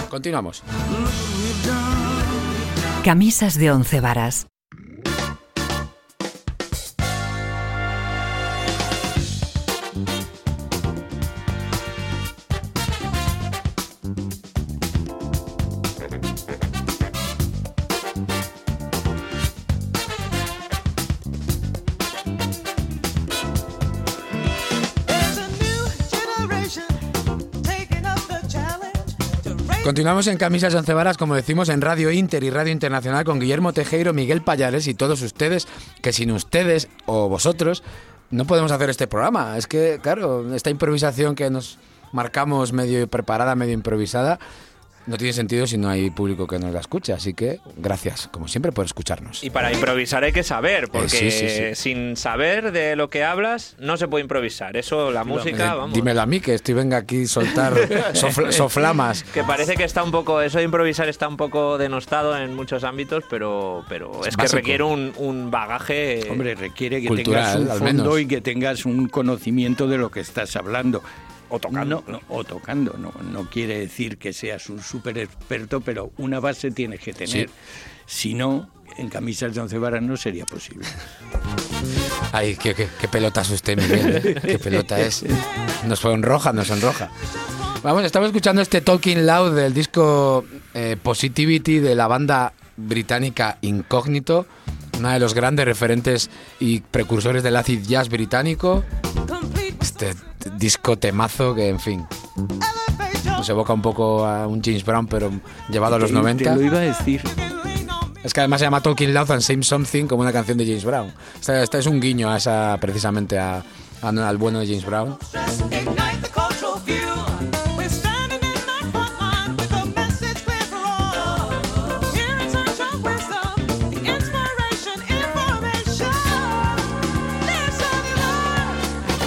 Continuamos. 0.09 0.63
Camisas 3.05 3.59
de 3.59 3.71
once 3.71 4.01
varas. 4.01 4.47
Continuamos 29.85 30.29
en 30.29 30.39
Camisas 30.39 30.77
Once 30.77 30.95
Varas, 30.95 31.17
como 31.17 31.35
decimos, 31.35 31.69
en 31.69 31.81
Radio 31.81 32.13
Inter 32.13 32.45
y 32.45 32.51
Radio 32.51 32.73
Internacional 32.73 33.25
con 33.25 33.41
Guillermo 33.41 33.73
Tejero, 33.73 34.13
Miguel 34.13 34.41
Payares 34.41 34.87
y 34.87 34.95
todos 34.95 35.21
ustedes, 35.23 35.67
que 36.01 36.13
sin 36.13 36.31
ustedes 36.31 36.89
o 37.05 37.29
vosotros 37.29 37.83
no 38.31 38.47
podemos 38.47 38.71
hacer 38.71 38.91
este 38.91 39.09
programa. 39.09 39.59
Es 39.59 39.67
que, 39.67 39.99
claro, 40.01 40.55
esta 40.55 40.71
improvisación 40.71 41.35
que 41.35 41.51
nos 41.51 41.81
marcamos 42.13 42.73
medio 42.73 43.09
preparada, 43.09 43.57
medio 43.57 43.75
improvisada, 43.75 44.39
no 45.07 45.17
tiene 45.17 45.33
sentido 45.33 45.67
si 45.67 45.79
no 45.79 45.89
hay 45.89 46.11
público 46.11 46.47
que 46.47 46.59
nos 46.59 46.73
la 46.73 46.81
escuche. 46.81 47.13
Así 47.13 47.35
que 47.35 47.59
gracias, 47.77 48.29
como 48.33 48.49
siempre, 48.49 48.73
por 48.73 48.85
escucharnos. 48.87 49.43
Y 49.43 49.51
para 49.51 49.73
improvisar 49.73 50.25
hay 50.25 50.33
que 50.33 50.43
saber, 50.43 50.89
porque 50.89 51.07
Eh, 51.07 51.09
sí, 51.09 51.31
sí, 51.31 51.49
sí. 51.49 51.75
sin 51.75 52.17
saber 52.17 52.73
de 52.73 52.95
lo 52.97 53.11
que 53.11 53.25
hablas 53.25 53.77
no 53.79 53.97
se 53.97 54.09
puede 54.09 54.23
improvisar. 54.23 54.77
Eso, 54.77 55.11
la 55.11 55.25
música, 55.25 55.73
Eh, 55.73 55.77
vamos. 55.77 55.93
Dímelo 55.93 56.21
a 56.23 56.27
mí, 56.27 56.41
que 56.41 56.55
estoy 56.55 56.75
venga 56.75 56.97
aquí 56.99 57.25
a 57.25 57.27
soltar 57.27 57.75
sofl- 58.15 58.53
soflamas. 58.53 59.25
Que 59.25 59.43
parece 59.45 59.75
que 59.75 59.85
está 59.85 60.03
un 60.03 60.11
poco, 60.13 60.41
eso 60.41 60.59
de 60.59 60.65
improvisar 60.65 61.09
está 61.09 61.27
un 61.29 61.37
poco 61.37 61.79
denostado 61.79 62.37
en 62.39 62.55
muchos 62.55 62.85
ámbitos, 62.85 63.25
pero, 63.29 63.85
pero 63.89 64.25
es, 64.25 64.37
que 64.37 64.47
requiere 64.47 64.83
un, 64.85 65.13
un 65.17 65.51
bagaje. 65.51 66.29
Hombre, 66.31 66.55
requiere 66.55 67.01
que 67.03 67.09
Cultural, 67.09 67.45
tengas 67.45 67.57
un 67.57 67.71
al 67.71 67.79
fondo 67.79 68.03
menos. 68.05 68.21
y 68.21 68.27
que 68.27 68.41
tengas 68.41 68.85
un 68.87 69.09
conocimiento 69.09 69.87
de 69.89 69.99
lo 69.99 70.11
que 70.11 70.21
estás 70.21 70.55
hablando. 70.57 71.03
O 71.53 71.59
tocando. 71.59 72.03
No, 72.07 72.13
no, 72.13 72.21
o 72.31 72.45
tocando. 72.45 72.97
No, 72.99 73.13
no 73.31 73.51
quiere 73.51 73.79
decir 73.79 74.17
que 74.17 74.33
seas 74.33 74.71
un 74.71 74.83
súper 74.83 75.19
experto, 75.19 75.83
pero 75.83 76.11
una 76.17 76.41
base 76.41 76.71
tienes 76.71 77.01
que 77.01 77.13
tener. 77.13 77.51
Si 78.07 78.33
no, 78.33 78.71
en 78.97 79.11
camisas 79.11 79.55
de 79.55 79.61
once 79.61 79.77
varas 79.77 80.03
no 80.03 80.17
sería 80.17 80.47
posible. 80.47 80.87
Ay, 82.33 82.57
qué, 82.57 82.75
qué, 82.75 82.89
qué 82.99 83.07
pelota 83.07 83.43
es 83.43 83.51
usted, 83.51 83.77
Miguel. 83.77 84.17
¿eh? 84.17 84.41
Qué 84.41 84.59
pelota 84.59 84.99
es. 84.99 85.27
Nos 85.87 85.99
sonroja, 85.99 86.55
nos 86.55 86.69
sonroja. 86.69 87.11
Vamos, 87.83 88.05
estamos 88.05 88.29
escuchando 88.29 88.63
este 88.63 88.81
Talking 88.81 89.27
Loud 89.27 89.55
del 89.55 89.75
disco 89.75 90.47
eh, 90.73 90.97
Positivity 91.03 91.81
de 91.81 91.95
la 91.95 92.07
banda 92.07 92.55
británica 92.79 93.59
Incógnito, 93.61 94.47
una 94.99 95.13
de 95.13 95.21
los 95.21 95.35
grandes 95.35 95.67
referentes 95.67 96.31
y 96.61 96.81
precursores 96.81 97.43
del 97.43 97.57
acid 97.57 97.83
jazz 97.83 98.09
británico. 98.09 98.85
Este 99.83 100.15
disco 100.57 100.97
temazo 100.97 101.55
que, 101.55 101.69
en 101.69 101.81
fin, 101.81 102.07
nos 103.27 103.49
evoca 103.49 103.73
un 103.73 103.83
poco 103.83 104.25
a 104.25 104.47
un 104.47 104.63
James 104.63 104.85
Brown, 104.85 105.07
pero 105.07 105.31
llevado 105.69 105.97
a 105.97 105.99
los 105.99 106.11
Te- 106.11 106.15
90. 106.17 106.45
Te 106.45 106.57
lo 106.57 106.63
iba 106.63 106.79
a 106.79 106.83
decir. 106.83 107.21
Es 108.23 108.33
que 108.33 108.41
además 108.41 108.61
se 108.61 108.67
llama 108.67 108.81
Talking 108.81 109.13
Loud 109.13 109.31
and 109.33 109.41
Same 109.43 109.65
Something 109.65 110.07
como 110.07 110.23
una 110.23 110.33
canción 110.33 110.57
de 110.57 110.65
James 110.65 110.85
Brown. 110.85 111.13
Esta, 111.41 111.61
esta 111.63 111.79
es 111.79 111.87
un 111.87 112.01
guiño 112.01 112.31
a 112.31 112.37
esa, 112.37 112.79
precisamente 112.81 113.39
a, 113.39 113.65
a- 114.01 114.09
al 114.09 114.37
bueno 114.39 114.61
de 114.61 114.67
James 114.67 114.85
Brown. 114.87 115.19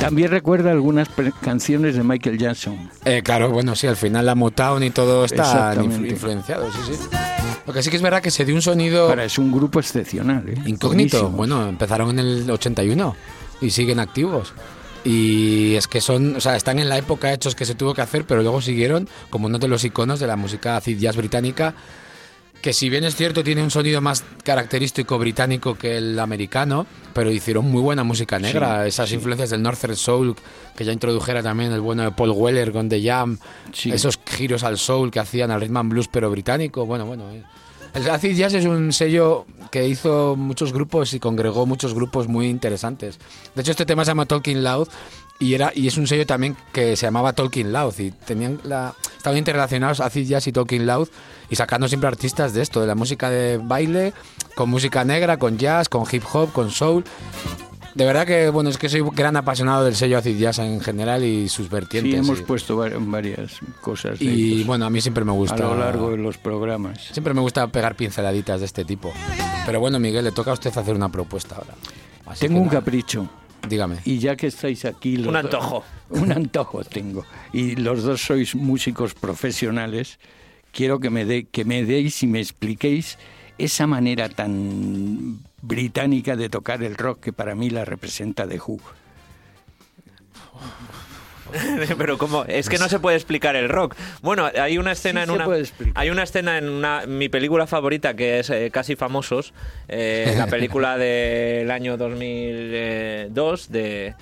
También 0.05 0.29
recuerda 0.31 0.71
algunas 0.71 1.09
canciones 1.41 1.95
de 1.95 2.03
Michael 2.03 2.37
Jackson. 2.37 2.89
Eh, 3.05 3.21
claro, 3.23 3.49
bueno, 3.49 3.75
sí, 3.75 3.87
al 3.87 3.95
final 3.95 4.25
la 4.25 4.35
Motown 4.35 4.83
y 4.83 4.89
todo 4.91 5.25
está 5.25 5.73
influ- 5.75 6.09
influenciado, 6.09 6.71
sí, 6.71 6.93
sí. 6.93 6.99
Lo 7.65 7.73
que 7.73 7.81
sí 7.81 7.89
que 7.89 7.95
es 7.95 8.01
verdad 8.01 8.21
que 8.21 8.29
se 8.31 8.45
dio 8.45 8.53
un 8.53 8.61
sonido 8.61 9.09
Ahora 9.09 9.25
es 9.25 9.37
un 9.39 9.51
grupo 9.51 9.79
excepcional. 9.79 10.47
¿eh? 10.47 10.55
incógnito. 10.67 11.29
Bueno, 11.29 11.67
empezaron 11.67 12.11
en 12.11 12.19
el 12.19 12.49
81 12.49 13.15
y 13.61 13.69
siguen 13.71 13.99
activos. 13.99 14.53
Y 15.03 15.75
es 15.75 15.87
que 15.87 16.01
son, 16.01 16.35
o 16.35 16.39
sea, 16.41 16.55
están 16.55 16.79
en 16.79 16.89
la 16.89 16.97
época 16.97 17.31
hechos 17.33 17.53
que 17.55 17.65
se 17.65 17.75
tuvo 17.75 17.93
que 17.93 18.01
hacer, 18.01 18.25
pero 18.25 18.41
luego 18.41 18.61
siguieron 18.61 19.07
como 19.29 19.47
uno 19.47 19.59
de 19.59 19.67
los 19.67 19.83
iconos 19.83 20.19
de 20.19 20.27
la 20.27 20.35
música 20.35 20.77
acid 20.77 20.97
jazz 20.99 21.15
británica, 21.15 21.73
que 22.61 22.73
si 22.73 22.89
bien 22.89 23.03
es 23.03 23.15
cierto 23.15 23.43
tiene 23.43 23.61
un 23.61 23.69
sonido 23.69 24.01
más 24.01 24.23
característico 24.43 25.19
británico 25.19 25.75
que 25.75 25.97
el 25.97 26.19
americano, 26.19 26.87
pero 27.13 27.29
hicieron 27.31 27.69
muy 27.71 27.81
buena 27.81 28.03
música 28.03 28.39
negra, 28.39 28.83
Sí, 28.83 28.87
esas 28.89 29.09
sí. 29.09 29.15
influencias 29.15 29.51
del 29.51 29.61
Northern 29.61 29.95
Soul 29.95 30.35
que 30.75 30.83
ya 30.83 30.91
introdujera 30.91 31.43
también 31.43 31.71
el 31.71 31.81
bueno 31.81 32.03
de 32.03 32.11
Paul 32.11 32.31
Weller 32.31 32.71
con 32.71 32.89
The 32.89 33.01
Jam, 33.03 33.37
Sí. 33.71 33.91
esos 33.91 34.19
giros 34.25 34.63
al 34.63 34.77
soul 34.77 35.11
que 35.11 35.19
hacían 35.19 35.51
al 35.51 35.61
rhythm 35.61 35.77
and 35.77 35.91
blues 35.91 36.07
pero 36.07 36.29
británico, 36.31 36.85
bueno, 36.85 37.05
bueno. 37.05 37.29
eh. 37.31 37.43
El 37.93 38.09
Acid 38.09 38.35
Jazz 38.35 38.53
es 38.55 38.65
un 38.65 38.91
sello 38.91 39.45
que 39.71 39.87
hizo 39.87 40.35
muchos 40.35 40.73
grupos 40.73 41.13
y 41.13 41.19
congregó 41.21 41.65
muchos 41.65 41.93
grupos 41.93 42.27
muy 42.27 42.47
interesantes. 42.47 43.19
De 43.55 43.61
hecho, 43.61 43.71
este 43.71 43.85
tema 43.85 44.03
se 44.03 44.11
llama 44.11 44.25
Talking 44.25 44.63
Loud 44.65 44.89
y 45.39 45.53
era 45.53 45.71
y 45.73 45.87
es 45.87 45.95
un 45.97 46.05
sello 46.05 46.25
también 46.25 46.57
que 46.73 46.97
se 46.97 47.05
llamaba 47.05 47.31
Talking 47.31 47.71
Loud 47.71 47.93
y 47.99 48.11
tenían 48.11 48.59
la 48.65 48.93
estaban 49.15 49.37
interrelacionados 49.37 50.01
Acid 50.01 50.27
Jazz 50.27 50.45
y 50.47 50.51
Talking 50.51 50.85
Loud 50.85 51.07
y 51.49 51.55
sacando 51.55 51.87
siempre 51.87 52.07
artistas 52.07 52.53
de 52.53 52.61
esto, 52.61 52.81
de 52.81 52.87
la 52.87 52.95
música 52.95 53.29
de 53.29 53.57
baile, 53.61 54.13
con 54.55 54.69
música 54.69 55.03
negra, 55.03 55.37
con 55.37 55.57
jazz, 55.57 55.89
con 55.89 56.03
hip 56.11 56.23
hop, 56.33 56.51
con 56.51 56.71
soul. 56.71 57.03
De 57.93 58.03
verdad 58.03 58.27
que 58.27 58.49
bueno, 58.49 58.69
es 58.69 58.77
que 58.77 58.89
soy 58.89 59.01
gran 59.13 59.37
apasionado 59.37 59.85
del 59.85 59.95
sello 59.95 60.17
Acid 60.17 60.37
Jazz 60.37 60.59
en 60.59 60.81
general 60.81 61.23
y 61.23 61.47
sus 61.47 61.69
vertientes. 61.69 62.11
Sí, 62.11 62.17
hemos 62.17 62.39
y- 62.41 62.43
puesto 62.43 62.75
var- 62.75 62.93
varias 62.99 63.59
cosas 63.79 64.19
de 64.19 64.25
y 64.25 64.63
bueno, 64.65 64.85
a 64.85 64.89
mí 64.89 64.99
siempre 64.99 65.23
me 65.23 65.31
gusta 65.31 65.55
a 65.55 65.59
lo 65.59 65.77
largo 65.77 66.11
de 66.11 66.17
los 66.17 66.37
programas. 66.37 66.99
Siempre 67.13 67.33
me 67.33 67.39
gusta 67.39 67.65
pegar 67.67 67.95
pinceladitas 67.95 68.59
de 68.59 68.65
este 68.65 68.83
tipo. 68.83 69.13
Pero 69.65 69.79
bueno, 69.79 69.97
Miguel, 69.99 70.25
le 70.25 70.33
toca 70.33 70.51
a 70.51 70.55
usted 70.55 70.77
hacer 70.77 70.93
una 70.93 71.07
propuesta 71.09 71.55
ahora. 71.55 71.73
Así 72.25 72.47
Tengo 72.47 72.59
un 72.59 72.65
nada, 72.67 72.79
capricho. 72.79 73.29
Dígame. 73.69 73.99
Y 74.03 74.19
ya 74.19 74.35
que 74.35 74.47
estáis 74.47 74.83
aquí... 74.83 75.15
los 75.15 75.27
Un 75.27 75.33
dos- 75.33 75.43
antojo. 75.45 75.83
un 76.09 76.31
antojo 76.33 76.83
tengo. 76.83 77.25
Y 77.53 77.77
los 77.77 78.03
dos 78.03 78.21
sois 78.21 78.55
músicos 78.55 79.13
profesionales. 79.13 80.19
Quiero 80.75 80.99
que 80.99 81.09
me, 81.09 81.23
de, 81.23 81.45
que 81.45 81.63
me 81.63 81.85
deis 81.85 82.21
y 82.21 82.27
me 82.27 82.41
expliquéis 82.41 83.17
esa 83.57 83.87
manera 83.87 84.27
tan 84.27 85.39
británica 85.61 86.35
de 86.35 86.49
tocar 86.49 86.83
el 86.83 86.95
rock 86.95 87.21
que 87.21 87.33
para 87.33 87.55
mí 87.55 87.69
la 87.69 87.85
representa 87.85 88.45
The 88.45 88.59
Who. 88.59 88.79
Pero 91.97 92.17
como 92.17 92.43
es 92.43 92.67
que 92.67 92.77
no 92.77 92.89
se 92.89 92.99
puede 92.99 93.15
explicar 93.15 93.55
el 93.55 93.69
rock. 93.69 93.95
Bueno, 94.21 94.49
hay 94.59 94.77
una 94.77 94.91
escena 94.91 95.25
Sí 95.25 95.31
en 95.31 95.41
una 95.41 95.47
hay 95.93 96.09
una 96.09 96.23
escena 96.23 96.57
en 96.57 96.67
una, 96.67 97.05
mi 97.05 97.29
película 97.29 97.67
favorita 97.67 98.13
que 98.13 98.39
es 98.39 98.49
eh, 98.49 98.69
Casi 98.69 98.97
famosos, 98.97 99.53
eh, 99.87 100.33
la 100.37 100.47
película 100.51 100.97
del 100.97 101.71
año 101.71 101.95
2002 101.95 103.71
de 103.71 104.13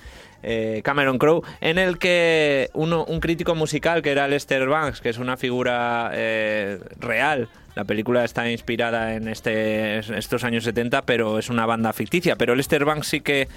eh, 0.44 0.80
Cameron 0.84 1.18
Crowe, 1.18 1.42
en 1.60 1.78
el 1.78 1.98
que 1.98 2.70
uno, 2.74 3.04
un 3.04 3.20
crítico 3.20 3.54
musical 3.54 4.02
que 4.02 4.10
era 4.10 4.28
Lester 4.28 4.66
Banks, 4.68 5.00
que 5.00 5.08
es 5.08 5.18
una 5.18 5.36
figura 5.36 6.10
eh, 6.14 6.78
real. 7.00 7.48
La 7.74 7.84
película 7.84 8.24
está 8.24 8.48
inspirada 8.50 9.14
en 9.14 9.26
este, 9.26 9.98
estos 9.98 10.44
años 10.44 10.62
70, 10.64 11.02
pero 11.02 11.38
es 11.38 11.48
una 11.48 11.66
banda 11.66 11.92
ficticia. 11.92 12.36
Pero 12.36 12.54
Lester 12.54 12.84
Banks 12.84 13.08
sí 13.08 13.20
que 13.20 13.48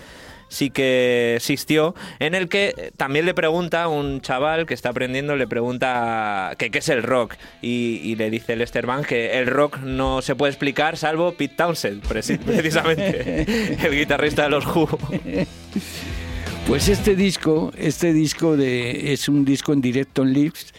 sí 0.49 0.69
que 0.69 1.35
existió, 1.35 1.93
en 2.19 2.33
el 2.33 2.47
que 2.47 2.93
también 2.95 3.25
le 3.25 3.33
pregunta 3.33 3.83
a 3.83 3.87
un 3.89 4.21
chaval 4.21 4.65
que 4.65 4.73
está 4.73 4.89
aprendiendo, 4.89 5.35
le 5.35 5.45
pregunta 5.45 6.53
que 6.57 6.71
qué 6.71 6.79
es 6.79 6.89
el 6.89 7.03
rock. 7.03 7.35
Y, 7.61 8.15
le 8.15 8.29
dice 8.29 8.55
Lester 8.55 8.85
Banks 8.85 9.07
que 9.07 9.37
el 9.39 9.47
rock 9.47 9.77
no 9.79 10.21
se 10.21 10.35
puede 10.35 10.51
explicar 10.51 10.97
salvo 10.97 11.33
Pete 11.33 11.55
Townsend, 11.55 12.03
preci- 12.03 12.39
precisamente, 12.45 13.77
el 13.85 13.95
guitarrista 13.95 14.43
de 14.43 14.49
los 14.49 14.65
Who. 14.65 14.97
Pues 16.67 16.89
este 16.89 17.15
disco, 17.15 17.71
este 17.77 18.11
disco 18.11 18.57
de, 18.57 19.13
es 19.13 19.29
un 19.29 19.45
disco 19.45 19.71
en 19.71 19.79
directo 19.79 20.23
en 20.23 20.33
Lips 20.33 20.73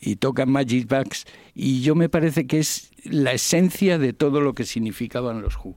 y 0.00 0.16
toca 0.16 0.44
Magic 0.44 0.88
Bags 0.88 1.24
y 1.54 1.82
yo 1.82 1.94
me 1.94 2.08
parece 2.08 2.48
que 2.48 2.58
es 2.58 2.90
la 3.04 3.32
esencia 3.32 3.96
de 3.98 4.12
todo 4.12 4.40
lo 4.40 4.54
que 4.54 4.64
significaban 4.64 5.40
los 5.40 5.56
Who. 5.56 5.76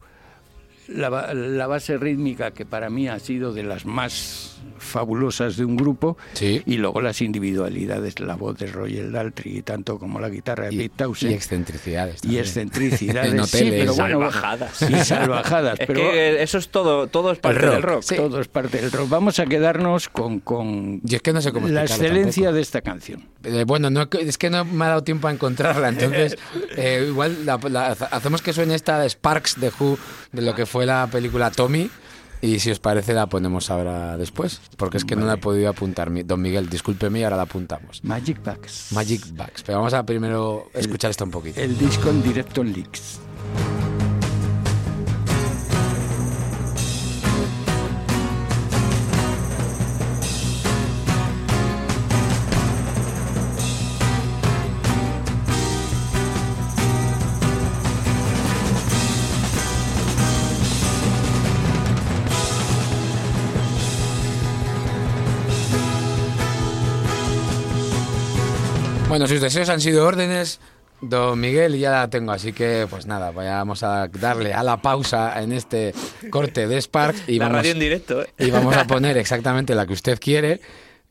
La, 0.88 1.34
la 1.34 1.68
base 1.68 1.98
rítmica 1.98 2.52
que 2.52 2.66
para 2.66 2.90
mí 2.90 3.08
ha 3.08 3.20
sido 3.20 3.54
de 3.54 3.64
las 3.64 3.86
más 3.86 4.54
fabulosas 4.80 5.58
de 5.58 5.66
un 5.66 5.76
grupo 5.76 6.18
Sí. 6.34 6.62
y 6.66 6.78
luego 6.78 7.02
las 7.02 7.22
individualidades, 7.22 8.20
la 8.20 8.36
voz 8.36 8.58
de 8.58 8.68
Roger 8.68 9.12
Daltrey 9.12 9.62
tanto 9.64 9.98
como 10.00 10.20
la 10.20 10.30
guitarra 10.30 10.68
de 10.68 10.76
Y, 10.76 10.78
Pete 10.78 10.94
Townshend 11.04 11.32
y 11.32 11.36
excentricidades. 11.36 12.16
y 12.18 12.22
también. 12.22 12.42
excentricidades, 12.42 13.34
En 13.38 13.46
sí, 13.48 13.68
pero 13.72 13.94
bueno, 13.96 14.20
Salvajadas. 14.32 14.82
y 14.84 14.96
salvajadas, 15.04 15.80
Es 15.80 15.88
pero 15.88 16.00
que 16.02 16.42
eso 16.44 16.58
es 16.58 16.70
todo, 16.70 17.08
todo 17.08 17.32
es 17.32 17.40
parte 17.40 17.60
rock, 17.60 17.74
del 17.74 17.82
rock. 17.84 18.02
sí. 18.04 18.16
todo 18.16 18.40
es 18.42 18.48
parte 18.48 18.80
del 18.82 18.92
rock. 18.92 19.10
Vamos 19.10 19.40
a 19.40 19.46
quedarnos 19.46 20.10
con, 20.10 20.40
con 20.40 21.02
Y 21.08 21.16
es 21.16 21.22
que 21.22 21.34
no 21.34 21.42
sé 21.42 21.52
cómo 21.52 21.68
la 21.68 21.82
excelencia 21.84 22.44
tampoco. 22.44 22.56
de 22.56 22.62
esta 22.62 22.82
canción. 22.82 23.26
Eh, 23.44 23.64
bueno, 23.66 23.90
no, 23.90 24.08
es 24.20 24.38
que 24.38 24.50
no 24.50 24.64
me 24.66 24.86
ha 24.86 24.90
dado 24.90 25.04
tiempo 25.04 25.28
a 25.28 25.32
encontrarla, 25.32 25.90
entonces 25.90 26.38
eh, 26.78 27.06
igual 27.10 27.46
la- 27.46 27.58
la- 27.70 27.88
hacemos 27.92 28.42
que 28.42 28.54
suene 28.54 28.76
esta 28.76 29.00
de 29.00 29.10
Sparks 29.10 29.60
de 29.60 29.72
Who, 29.80 29.98
de 30.32 30.42
lo 30.42 30.56
que 30.56 30.66
fue 30.66 30.86
la 30.86 31.08
película 31.12 31.52
Tommy, 31.52 31.90
y 32.42 32.60
si 32.60 32.70
os 32.72 32.80
parece 32.80 33.14
la 33.14 33.28
ponemos 33.28 33.70
ahora 33.70 34.18
después, 34.18 34.62
porque 34.78 34.98
es 34.98 35.06
que 35.06 35.16
no 35.16 35.26
la 35.26 35.34
he 35.34 35.38
podido 35.38 35.70
apuntar. 35.70 36.12
Don 36.26 36.42
Miguel, 36.42 36.70
discúlpeme 36.70 37.20
y 37.20 37.24
ahora 37.24 37.38
la 37.38 37.44
apuntamos. 37.44 38.04
Magic 38.04 38.44
Bags. 38.44 38.92
Magic 38.92 39.36
Bags, 39.36 39.64
pero 39.64 39.80
vamos 39.80 39.94
a 39.94 40.06
primero 40.06 40.70
escuchar 40.74 41.12
esto 41.12 41.24
un 41.24 41.32
poquito. 41.32 41.60
El 41.60 41.78
disco 41.78 42.10
en 42.10 42.22
directo 42.22 42.62
en 42.62 42.74
Leaks. 42.74 43.20
Bueno, 69.18 69.28
sus 69.28 69.42
deseos 69.42 69.68
han 69.70 69.82
sido 69.82 70.06
órdenes, 70.06 70.60
don 71.02 71.40
Miguel, 71.40 71.74
y 71.74 71.80
ya 71.80 71.90
la 71.90 72.08
tengo, 72.08 72.34
así 72.34 72.54
que 72.54 72.86
pues 72.88 73.08
nada, 73.08 73.32
vayamos 73.32 73.82
a 73.82 74.08
darle 74.10 74.54
a 74.54 74.62
la 74.62 74.80
pausa 74.80 75.42
en 75.42 75.54
este 75.54 75.96
corte 76.30 76.68
de 76.68 76.80
Sparks 76.80 77.24
y 77.28 77.40
La 77.40 77.46
vamos, 77.46 77.58
radio 77.58 77.72
en 77.72 77.80
directo, 77.80 78.22
¿eh? 78.22 78.28
y 78.38 78.52
vamos 78.52 78.78
a 78.78 78.86
poner 78.86 79.18
exactamente 79.18 79.74
la 79.74 79.88
que 79.88 79.94
usted 79.94 80.20
quiere 80.20 80.62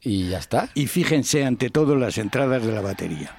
y 0.00 0.28
ya 0.28 0.38
está. 0.38 0.68
Y 0.74 0.86
fíjense 0.86 1.44
ante 1.44 1.68
todo 1.68 1.96
las 1.96 2.16
entradas 2.16 2.64
de 2.64 2.72
la 2.72 2.80
batería. 2.80 3.34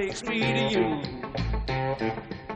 Takes 0.00 0.22
me 0.22 0.40
to 0.40 0.78
you. 0.78 2.49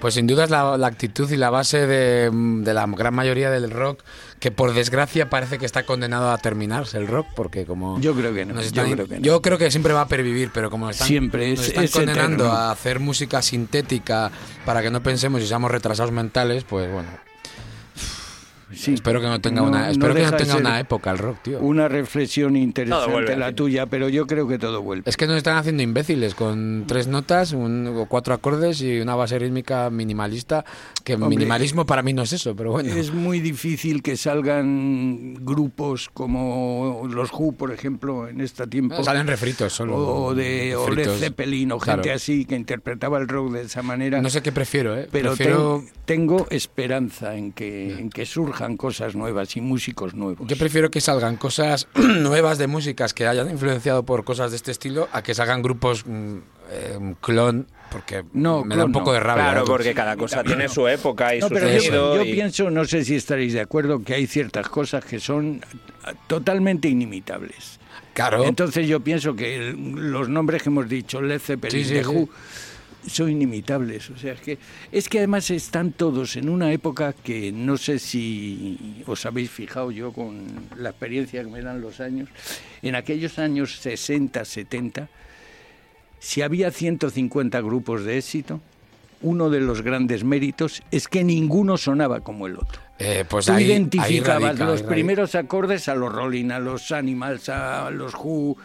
Pues 0.00 0.14
sin 0.14 0.26
duda 0.26 0.44
es 0.44 0.50
la, 0.50 0.76
la 0.76 0.86
actitud 0.86 1.30
y 1.30 1.36
la 1.36 1.50
base 1.50 1.86
de, 1.86 2.30
de 2.32 2.74
la 2.74 2.86
gran 2.86 3.14
mayoría 3.14 3.50
del 3.50 3.70
rock, 3.70 4.02
que 4.40 4.50
por 4.50 4.74
desgracia 4.74 5.30
parece 5.30 5.58
que 5.58 5.66
está 5.66 5.84
condenado 5.84 6.30
a 6.30 6.38
terminarse 6.38 6.98
el 6.98 7.06
rock, 7.06 7.26
porque 7.36 7.64
como... 7.64 8.00
Yo 8.00 8.14
creo 8.14 8.34
que 8.34 8.44
no, 8.44 8.54
yo 8.54 8.60
están- 8.60 8.90
creo 8.92 9.06
que 9.06 9.16
no. 9.16 9.20
yo 9.22 9.40
creo 9.42 9.58
que 9.58 9.70
siempre 9.70 9.92
va 9.92 10.02
a 10.02 10.08
pervivir, 10.08 10.50
pero 10.52 10.70
como 10.70 10.90
están, 10.90 11.06
Siempre, 11.06 11.50
nos 11.50 11.60
es- 11.60 11.68
están 11.68 11.84
es 11.84 11.90
condenando 11.92 12.44
eterno. 12.44 12.52
a 12.60 12.70
hacer 12.72 12.98
música 13.00 13.40
sintética 13.42 14.30
para 14.66 14.82
que 14.82 14.90
no 14.90 15.02
pensemos 15.02 15.40
y 15.42 15.46
seamos 15.46 15.70
retrasados 15.70 16.12
mentales, 16.12 16.64
pues 16.64 16.90
bueno, 16.92 17.08
Sí. 18.74 18.94
espero 18.94 19.20
que 19.20 19.26
no 19.26 19.40
tenga 19.40 19.62
una, 19.62 19.90
espero 19.90 20.14
que 20.14 20.20
deja 20.20 20.30
no 20.32 20.36
tenga 20.36 20.56
una 20.56 20.80
época 20.80 21.10
el 21.10 21.18
rock, 21.18 21.38
tío. 21.42 21.60
Una 21.60 21.88
reflexión 21.88 22.56
interesante 22.56 23.36
la 23.36 23.52
tuya, 23.54 23.86
pero 23.86 24.08
yo 24.08 24.26
creo 24.26 24.46
que 24.48 24.58
todo 24.58 24.82
vuelve. 24.82 25.08
Es 25.08 25.16
que 25.16 25.26
nos 25.26 25.36
están 25.36 25.56
haciendo 25.56 25.82
imbéciles 25.82 26.34
con 26.34 26.84
tres 26.86 27.06
notas, 27.08 27.52
un, 27.52 27.86
o 27.96 28.06
cuatro 28.06 28.34
acordes 28.34 28.80
y 28.82 29.00
una 29.00 29.14
base 29.14 29.38
rítmica 29.38 29.90
minimalista, 29.90 30.64
que 31.04 31.14
Hombre, 31.14 31.28
minimalismo 31.30 31.86
para 31.86 32.02
mí 32.02 32.12
no 32.12 32.22
es 32.22 32.32
eso, 32.32 32.54
pero 32.56 32.72
bueno. 32.72 32.92
Es 32.94 33.12
muy 33.12 33.40
difícil 33.40 34.02
que 34.02 34.16
salgan 34.16 35.34
grupos 35.40 36.08
como 36.12 37.06
los 37.10 37.32
Who, 37.32 37.52
por 37.52 37.72
ejemplo, 37.72 38.28
en 38.28 38.40
este 38.40 38.66
tiempo. 38.66 39.02
Salen 39.02 39.26
refritos 39.26 39.72
solo. 39.72 39.96
o 39.96 40.34
de 40.34 40.74
o 40.76 40.88
Led. 40.90 41.08
Zeppelin 41.18 41.72
o 41.72 41.80
gente 41.80 42.02
Claro. 42.02 42.16
así 42.16 42.44
que 42.44 42.54
interpretaba 42.56 43.18
el 43.18 43.28
rock 43.28 43.52
de 43.52 43.62
esa 43.62 43.82
manera. 43.82 44.20
No 44.22 44.30
sé 44.30 44.42
qué 44.42 44.52
prefiero, 44.52 44.96
¿eh? 44.98 45.08
pero 45.10 45.34
prefiero, 45.34 45.82
ten- 45.84 45.92
tengo 46.22 46.46
esperanza 46.50 47.36
en 47.36 47.52
que, 47.52 47.98
en 47.98 48.10
que 48.10 48.26
surjan 48.62 48.76
cosas 48.76 49.14
nuevas 49.16 49.56
y 49.56 49.60
músicos 49.60 50.14
nuevos. 50.14 50.46
Yo 50.46 50.56
prefiero 50.56 50.90
que 50.90 51.00
salgan 51.00 51.36
cosas 51.36 51.88
nuevas 51.94 52.58
de 52.58 52.66
músicas 52.68 53.12
que 53.12 53.26
hayan 53.26 53.50
influenciado 53.50 54.04
por 54.04 54.24
cosas 54.24 54.50
de 54.50 54.56
este 54.56 54.70
estilo 54.70 55.08
a 55.12 55.22
que 55.22 55.34
salgan 55.34 55.62
grupos 55.62 56.04
mm, 56.06 56.36
eh, 56.70 57.14
clon, 57.20 57.66
porque 57.90 58.24
No, 58.32 58.64
me 58.64 58.76
da 58.76 58.84
un 58.84 58.92
poco 58.92 59.06
no. 59.10 59.14
de 59.14 59.20
rabia. 59.20 59.44
Claro, 59.44 59.60
¿eh? 59.62 59.64
porque 59.66 59.94
cada 59.94 60.16
cosa 60.16 60.44
tiene 60.44 60.68
su 60.68 60.86
época 60.86 61.34
y 61.34 61.40
No, 61.40 61.48
su 61.48 61.54
pero 61.54 61.68
yo, 61.68 61.80
sonido. 61.80 62.16
yo 62.16 62.24
y- 62.24 62.32
pienso, 62.32 62.70
no 62.70 62.84
sé 62.84 63.04
si 63.04 63.16
estaréis 63.16 63.52
de 63.52 63.60
acuerdo, 63.60 64.02
que 64.02 64.14
hay 64.14 64.26
ciertas 64.28 64.68
cosas 64.68 65.04
que 65.04 65.18
son 65.18 65.60
totalmente 66.28 66.88
inimitables. 66.88 67.80
Claro, 68.14 68.44
Entonces 68.44 68.86
yo 68.86 69.00
pienso 69.00 69.34
que 69.34 69.56
el- 69.56 70.10
los 70.12 70.28
nombres 70.28 70.62
que 70.62 70.68
hemos 70.68 70.88
dicho, 70.88 71.20
Led 71.20 71.40
Zeppelin, 71.40 71.82
Sí, 71.84 71.88
sí, 71.88 71.94
The 71.94 72.04
sí. 72.04 72.08
Who, 72.10 72.28
son 73.06 73.30
inimitables. 73.30 74.10
O 74.10 74.16
sea, 74.16 74.32
es 74.34 74.40
que, 74.40 74.58
es 74.90 75.08
que 75.08 75.18
además 75.18 75.50
están 75.50 75.92
todos 75.92 76.36
en 76.36 76.48
una 76.48 76.72
época 76.72 77.12
que 77.12 77.52
no 77.52 77.76
sé 77.76 77.98
si 77.98 79.02
os 79.06 79.24
habéis 79.26 79.50
fijado 79.50 79.90
yo 79.90 80.12
con 80.12 80.44
la 80.76 80.90
experiencia 80.90 81.42
que 81.42 81.50
me 81.50 81.62
dan 81.62 81.80
los 81.80 82.00
años. 82.00 82.28
En 82.82 82.94
aquellos 82.94 83.38
años 83.38 83.76
60, 83.80 84.44
70, 84.44 85.08
si 86.18 86.42
había 86.42 86.70
150 86.70 87.60
grupos 87.60 88.04
de 88.04 88.18
éxito, 88.18 88.60
uno 89.22 89.50
de 89.50 89.60
los 89.60 89.82
grandes 89.82 90.24
méritos 90.24 90.82
es 90.90 91.06
que 91.08 91.22
ninguno 91.24 91.76
sonaba 91.76 92.20
como 92.20 92.46
el 92.46 92.56
otro. 92.56 92.80
eh, 92.98 93.24
pues 93.28 93.46
Tú 93.46 93.52
ahí, 93.52 93.64
ahí 93.64 93.70
identificabas 93.70 94.42
radica, 94.42 94.64
los 94.64 94.74
ahí 94.74 94.76
radica. 94.82 94.88
primeros 94.88 95.34
acordes 95.36 95.88
a 95.88 95.94
los 95.94 96.12
Rolling, 96.12 96.50
a 96.50 96.58
los 96.58 96.90
Animals, 96.92 97.48
a 97.48 97.90
los 97.90 98.14
Who, 98.14 98.56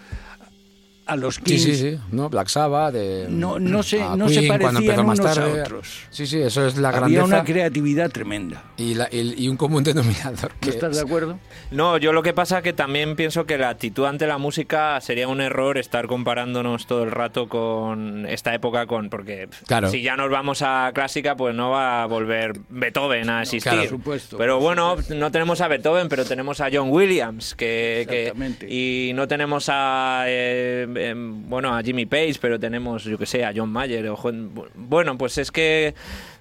a 1.07 1.15
los 1.15 1.35
Sí, 1.35 1.41
Kings. 1.43 1.63
sí, 1.63 1.75
sí, 1.75 1.99
¿no? 2.11 2.29
Black 2.29 2.47
Sabbath, 2.49 2.93
de, 2.93 3.27
No, 3.29 3.59
no 3.59 3.81
se, 3.83 4.01
a 4.01 4.15
no 4.15 4.27
se 4.29 4.41
Queen, 4.41 4.59
parecían 4.59 5.05
más 5.05 5.19
tarde. 5.19 5.59
a 5.61 5.63
otros. 5.63 6.01
Sí, 6.09 6.27
sí, 6.27 6.39
eso 6.41 6.65
es 6.67 6.77
la 6.77 6.89
Había 6.89 6.99
grandeza 6.99 7.23
una 7.25 7.43
creatividad 7.43 8.11
tremenda. 8.11 8.63
y, 8.77 8.93
la- 8.95 9.07
y- 9.11 9.35
y 9.43 9.47
un 9.49 9.57
común 9.57 9.83
denominador. 9.83 10.51
¿No 10.61 10.69
estás 10.69 10.91
de 10.95 10.97
es- 10.99 11.05
acuerdo? 11.05 11.39
No, 11.71 11.97
yo 11.97 12.13
lo 12.13 12.23
que 12.23 12.33
pasa 12.33 12.61
que 12.61 12.73
también 12.73 13.15
pienso 13.15 13.45
que 13.45 13.57
la 13.57 13.69
actitud 13.69 14.05
ante 14.05 14.27
la 14.27 14.37
música 14.37 14.99
sería 15.01 15.27
un 15.27 15.41
error 15.41 15.77
estar 15.77 16.07
comparándonos 16.07 16.87
todo 16.87 17.03
el 17.03 17.11
rato 17.11 17.47
con 17.49 18.25
esta 18.27 18.53
época 18.53 18.85
con 18.87 19.09
porque 19.09 19.47
Claro. 19.67 19.89
si 19.89 20.01
ya 20.01 20.15
nos 20.15 20.29
vamos 20.29 20.61
a 20.61 20.91
clásica 20.93 21.35
pues 21.35 21.55
no 21.55 21.69
va 21.71 22.03
a 22.03 22.05
volver 22.05 22.53
Beethoven 22.69 23.29
a 23.29 23.41
existir. 23.43 23.71
claro. 23.71 23.77
Por 23.89 23.97
supuesto, 23.99 24.37
pero 24.37 24.59
bueno, 24.59 24.95
no 25.09 25.31
tenemos 25.31 25.61
a 25.61 25.67
Beethoven, 25.67 26.09
pero 26.09 26.25
tenemos 26.25 26.59
a 26.61 26.69
John 26.71 26.89
Williams 26.89 27.55
que, 27.55 28.33
y 28.69 29.13
no 29.13 29.27
tenemos 29.27 29.67
a 29.69 30.23
eh, 30.27 30.87
bueno 31.15 31.75
a 31.75 31.81
Jimmy 31.83 32.05
Page, 32.05 32.35
pero 32.41 32.59
tenemos 32.59 33.03
yo 33.03 33.17
que 33.17 33.25
sé 33.25 33.43
a 33.45 33.53
John 33.55 33.69
Mayer 33.69 34.07
o 34.09 34.15
Juan- 34.15 34.51
bueno 34.75 35.17
pues 35.17 35.37
es 35.37 35.51
que 35.51 35.93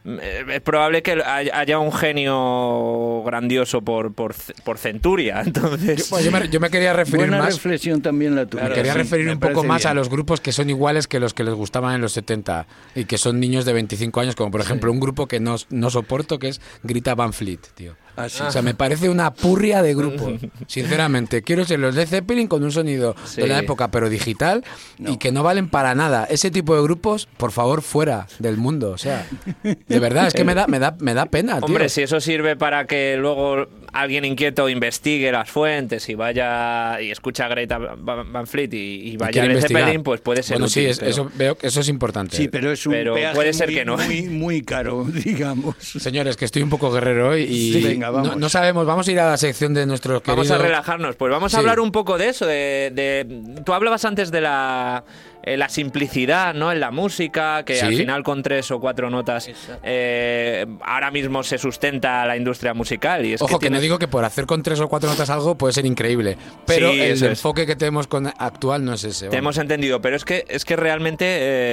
eh, 0.05 0.45
es 0.53 0.61
probable 0.61 1.03
que 1.03 1.21
hay- 1.25 1.49
haya 1.53 1.79
un 1.79 1.93
genio 1.93 3.23
grandioso 3.25 3.83
por, 3.83 4.15
por, 4.15 4.35
por 4.65 4.79
centuria, 4.79 5.41
entonces... 5.47 6.11
Yo, 6.23 6.31
me, 6.31 6.49
yo 6.49 6.61
me 6.61 6.71
quería 6.71 6.93
referir 6.93 7.27
Buena 7.29 7.39
más. 7.39 7.55
reflexión 7.55 8.03
también 8.03 8.35
la 8.37 8.47
tuya. 8.47 8.65
Me 8.69 8.75
quería 8.75 8.93
sí, 8.93 8.99
referir 8.99 9.27
me 9.27 9.33
un 9.33 9.41
poco 9.41 9.65
más 9.65 9.85
a 9.87 9.95
los 9.95 10.09
grupos 10.09 10.41
que 10.41 10.53
son 10.53 10.71
iguales 10.71 11.09
que 11.09 11.19
los 11.21 11.35
que 11.35 11.45
les 11.45 11.55
gustaban 11.55 11.95
en 11.95 12.01
los 12.01 12.13
70 12.13 12.67
y 12.95 13.05
que 13.05 13.19
son 13.19 13.41
niños 13.41 13.65
de 13.65 13.73
25 13.73 14.21
años, 14.21 14.37
como 14.37 14.51
por 14.51 14.61
ejemplo 14.61 14.93
un 14.93 15.01
grupo 15.01 15.27
que 15.27 15.41
no, 15.41 15.57
no 15.71 15.91
soporto 15.91 16.39
que 16.39 16.49
es 16.49 16.61
Grita 16.83 17.15
Van 17.15 17.33
Fleet, 17.33 17.61
tío. 17.75 17.95
Ah. 18.17 18.27
O 18.27 18.51
sea, 18.51 18.63
me 18.63 18.75
parece 18.75 19.09
una 19.09 19.33
purria 19.33 19.83
de 19.83 19.95
grupo, 19.95 20.33
sinceramente. 20.67 21.43
Quiero 21.43 21.65
ser 21.65 21.79
los 21.81 21.95
de 21.95 22.07
Zeppelin 22.07 22.49
con 22.49 22.63
un 22.65 22.73
sonido 22.73 23.15
Sí. 23.25 23.41
de 23.43 23.49
la 23.49 23.59
época, 23.59 23.91
pero 23.91 24.09
digital, 24.09 24.65
y 24.99 25.17
que 25.19 25.33
no 25.33 25.43
valen 25.43 25.69
para 25.69 25.95
nada. 25.95 26.25
Ese 26.31 26.51
tipo 26.51 26.75
de 26.77 26.83
grupos, 26.83 27.29
por 27.37 27.53
favor, 27.53 27.83
fuera 27.83 28.27
del 28.39 28.57
mundo. 28.57 28.91
O 28.91 28.99
sea, 28.99 29.27
de 29.63 29.99
verdad, 30.01 30.27
es 30.29 30.35
que 30.35 30.45
me 30.45 30.55
da, 30.55 30.67
me 30.67 30.79
da, 30.79 30.97
me 31.01 31.15
da 31.15 31.27
pena, 31.27 31.57
tío. 31.59 31.67
Hombre, 31.67 31.89
si 31.89 32.03
eso 32.03 32.21
sirve 32.21 32.57
para 32.57 32.87
que 32.87 33.17
luego 33.19 33.67
alguien 33.93 34.25
inquieto 34.25 34.69
investigue 34.69 35.33
las 35.33 35.49
fuentes 35.51 36.09
y 36.09 36.15
vaya 36.15 37.01
y 37.01 37.11
escucha 37.11 37.47
a 37.47 37.49
Greta 37.49 37.79
Van 37.79 38.47
Fleet 38.47 38.73
y, 38.75 39.11
y 39.13 39.17
vaya 39.17 39.43
a. 39.45 39.61
Zeppelin, 39.61 40.03
pues 40.03 40.21
puede 40.21 40.43
ser 40.43 40.57
Bueno, 40.57 40.69
sí, 40.69 40.81
útil, 40.81 40.91
es- 40.91 40.99
pero- 40.99 41.11
eso, 41.11 41.31
veo 41.35 41.55
que 41.57 41.67
eso 41.67 41.81
es 41.81 41.89
importante. 41.89 42.37
Sí, 42.37 42.49
pero 42.49 42.71
es 42.73 42.87
un 42.87 42.93
Pero 42.93 43.15
peaje 43.15 43.35
puede 43.35 43.53
ser 43.53 43.69
muy, 43.69 43.75
que 43.75 43.85
no. 43.85 43.97
Muy, 43.97 44.23
muy 44.23 44.63
caro, 44.63 45.05
digamos. 45.25 45.77
Señores, 45.81 46.37
que 46.37 46.45
estoy 46.45 46.63
un 46.63 46.71
poco 46.71 46.91
guerrero 46.93 47.31
hoy 47.31 47.43
y 47.43 47.73
Sí, 47.73 47.83
venga, 47.83 48.06
vamos. 48.11 48.29
No, 48.31 48.37
no 48.37 48.49
sabemos, 48.49 48.87
vamos 48.87 49.07
a 49.09 49.13
ir 49.13 49.21
a 49.21 49.31
la 49.31 49.37
sección 49.37 49.75
de 49.75 49.87
nuestros 49.87 50.23
Vamos 50.25 50.47
a 50.51 50.55
queridos- 50.55 50.63
relajarnos. 50.67 51.17
Pues 51.17 51.31
vamos 51.31 51.53
a 51.55 51.57
Sí. 51.57 51.61
hablar 51.61 51.81
un 51.81 51.93
poco 51.93 52.19
de 52.19 52.29
eso. 52.29 52.47
De, 52.47 52.91
de- 52.95 53.63
Tú 53.65 53.73
hablabas 53.75 54.05
antes 54.05 54.31
de 54.31 54.41
la, 54.41 55.05
eh, 55.43 55.57
la 55.57 55.69
simplicidad 55.69 56.55
¿no? 56.55 56.71
en 56.73 56.81
la 56.81 56.91
música, 56.91 57.65
que 57.65 57.77
Sí. 57.77 57.85
al 57.87 57.95
final 57.95 58.23
con 58.23 58.43
tres 58.43 58.71
o 58.71 58.81
cuatro 58.81 59.11
notas 59.11 59.49
eh, 59.83 60.67
ahora 60.85 61.11
mismo 61.11 61.43
se 61.43 61.59
sustenta 61.59 62.25
la 62.27 62.37
industria 62.37 62.75
musical. 62.75 63.25
Y 63.25 63.35
es 63.35 63.43
Ojo, 63.43 63.59
que, 63.59 63.65
tiene- 63.65 63.77
no 63.77 63.81
digo 63.81 63.99
que 63.99 64.09
por 64.09 64.25
hacer 64.25 64.47
con 64.47 64.63
tres 64.63 64.81
o 64.81 64.89
cuatro 64.89 65.09
notas 65.09 65.31
algo 65.31 65.57
puede 65.57 65.73
ser 65.73 65.87
increíble, 65.87 66.37
pero 66.67 66.91
Sí, 66.93 67.01
el 67.01 67.13
es. 67.13 67.23
enfoque 67.23 67.67
que 67.67 67.77
tenemos 67.77 68.07
con 68.07 68.27
actual 68.27 68.85
no 68.85 68.95
es 68.95 69.05
ese. 69.05 69.27
Te 69.27 69.37
vamos. 69.37 69.39
hemos 69.39 69.59
entendido, 69.59 70.01
pero 70.01 70.17
es 70.17 70.25
que 70.25 70.45
es 70.49 70.65
que 70.65 70.77
realmente, 70.77 71.25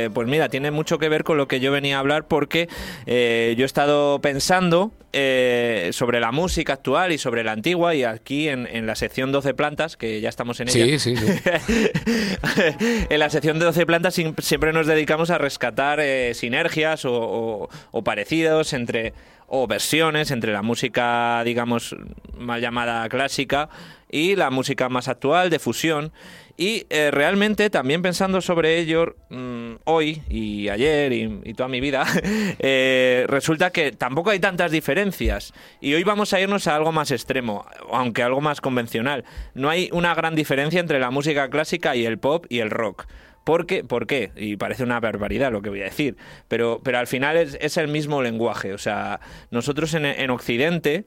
eh, 0.06 0.10
pues 0.14 0.28
mira, 0.28 0.50
tiene 0.50 0.72
mucho 0.72 0.98
que 1.00 1.10
ver 1.10 1.24
con 1.24 1.38
lo 1.38 1.48
que 1.48 1.60
yo 1.60 1.72
venía 1.72 1.98
a 1.98 2.00
hablar 2.00 2.28
porque 2.28 2.70
eh, 3.06 3.56
yo 3.58 3.64
he 3.64 3.66
estado 3.66 4.20
pensando 4.22 4.92
eh, 5.14 5.90
sobre 5.94 6.20
la 6.20 6.32
música 6.32 6.74
actual 6.74 7.12
y 7.12 7.18
sobre 7.18 7.44
la 7.44 7.52
antigua 7.54 7.94
y 7.96 8.04
aquí 8.04 8.50
en, 8.50 8.68
en 8.68 8.86
la 8.88 8.96
sección 8.96 9.32
12 9.32 9.54
plantas, 9.54 9.96
que 9.96 10.20
ya 10.22 10.30
estamos 10.30 10.60
en 10.60 10.70
ella. 10.70 11.00
Sí, 11.00 11.16
sí, 11.16 11.16
sí. 11.16 11.26
en 13.10 13.20
la 13.20 13.30
sección 13.30 13.60
de 13.60 13.66
12 13.66 13.86
plantas 13.86 14.20
siempre 14.40 14.74
nos 14.74 14.88
dedicamos 14.88 15.30
a 15.30 15.38
rescatar 15.38 16.00
eh, 16.00 16.34
sinergias 16.34 17.06
o, 17.06 17.14
o- 17.14 17.70
o 17.92 18.04
parecidos 18.04 18.74
entre 18.74 19.14
o 19.48 19.68
versiones 19.68 20.32
entre 20.32 20.52
la 20.52 20.64
música, 20.64 21.44
digamos, 21.44 21.96
mal 22.38 22.60
llamada 22.60 23.08
clásica 23.08 23.70
y 24.10 24.36
la 24.36 24.50
música 24.50 24.90
más 24.90 25.08
actual 25.08 25.50
de 25.52 25.60
fusión. 25.60 26.12
Y 26.56 26.86
eh, 26.90 27.10
realmente 27.10 27.72
también 27.72 28.04
pensando 28.04 28.40
sobre 28.40 28.78
ello 28.78 29.16
mm, 29.30 29.76
hoy 29.86 30.22
y 30.30 30.70
ayer 30.70 31.12
y, 31.12 31.54
toda 31.56 31.68
mi 31.68 31.82
vida, 31.82 32.06
eh, 32.60 33.26
resulta 33.28 33.72
que 33.72 33.92
tampoco 33.92 34.30
hay 34.30 34.40
tantas 34.40 34.72
diferencias. 34.72 35.54
Y 35.82 35.96
hoy 35.96 36.04
vamos 36.04 36.32
a 36.34 36.40
irnos 36.40 36.68
a 36.68 36.76
algo 36.76 36.92
más 36.92 37.10
extremo, 37.10 37.66
aunque 37.92 38.22
algo 38.22 38.40
más 38.40 38.62
convencional. 38.62 39.26
No 39.56 39.70
hay 39.70 39.90
una 39.94 40.14
gran 40.14 40.36
diferencia 40.36 40.80
entre 40.80 41.00
la 41.00 41.10
música 41.10 41.50
clásica 41.50 41.96
y 41.96 42.06
el 42.06 42.20
pop 42.20 42.46
y 42.50 42.60
el 42.60 42.70
rock. 42.70 43.08
¿Por 43.44 43.66
qué? 43.66 43.84
¿Por 43.84 44.06
qué? 44.06 44.32
Y 44.36 44.56
parece 44.56 44.84
una 44.84 45.00
barbaridad 45.00 45.52
lo 45.52 45.62
que 45.62 45.70
voy 45.70 45.82
a 45.82 45.86
decir, 45.86 46.16
pero, 46.48 46.80
pero 46.84 47.00
al 47.00 47.08
final 47.08 47.36
es, 47.36 47.58
es 47.60 47.78
el 47.78 47.88
mismo 47.88 48.22
lenguaje. 48.22 48.74
O 48.74 48.78
sea, 48.78 49.20
nosotros 49.50 49.94
en, 49.96 50.06
en 50.06 50.30
Occidente, 50.30 51.04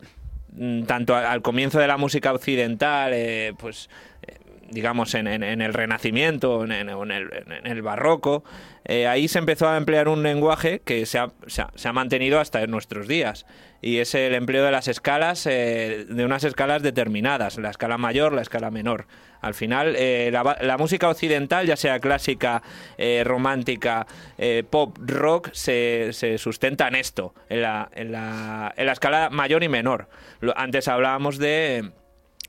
mm, 0.52 0.82
tanto 0.82 1.14
al 1.14 1.40
comienzo 1.40 1.78
de 1.78 1.86
la 1.86 1.96
música 1.96 2.32
occidental, 2.32 3.12
eh, 3.14 3.54
pues 3.58 3.88
digamos 4.70 5.14
en, 5.14 5.26
el 5.26 5.74
Renacimiento, 5.74 6.64
en, 6.64 6.72
en- 6.72 6.88
el, 7.64 7.82
Barroco, 7.82 8.44
eh, 8.84 9.06
ahí 9.06 9.28
se 9.28 9.38
empezó 9.38 9.68
a 9.68 9.76
emplear 9.76 10.08
un 10.08 10.22
lenguaje 10.22 10.80
que 10.84 11.06
se 11.06 11.18
ha, 11.18 11.30
se 11.46 11.88
ha- 11.88 11.92
mantenido 11.92 12.40
hasta 12.40 12.62
en 12.62 12.70
nuestros 12.70 13.08
días. 13.08 13.46
Y 13.82 13.98
es 13.98 14.14
el 14.14 14.34
empleo 14.34 14.64
de 14.64 14.70
las 14.70 14.88
escalas, 14.88 15.46
eh, 15.46 16.06
de 16.08 16.24
unas 16.24 16.44
escalas 16.44 16.82
determinadas, 16.82 17.58
la 17.58 17.70
escala 17.70 17.98
mayor, 17.98 18.32
la 18.32 18.42
escala 18.42 18.70
menor. 18.70 19.06
Al 19.42 19.54
final, 19.54 19.94
eh, 19.96 20.30
la, 20.32 20.56
la 20.60 20.78
música 20.78 21.08
occidental, 21.08 21.66
ya 21.66 21.76
sea 21.76 22.00
clásica, 22.00 22.62
romántica, 23.24 24.06
pop, 24.70 24.96
rock, 25.00 25.50
se, 25.52 26.12
se 26.12 26.38
sustenta 26.38 26.88
en 26.88 26.94
esto, 26.96 27.34
en 27.48 27.62
la, 27.62 27.88
en 27.94 28.12
la, 28.12 28.74
la 28.76 28.92
escala 28.92 29.28
mayor 29.30 29.62
y 29.62 29.68
menor. 29.68 30.08
Antes 30.56 30.88
hablábamos 30.88 31.38
de 31.38 31.90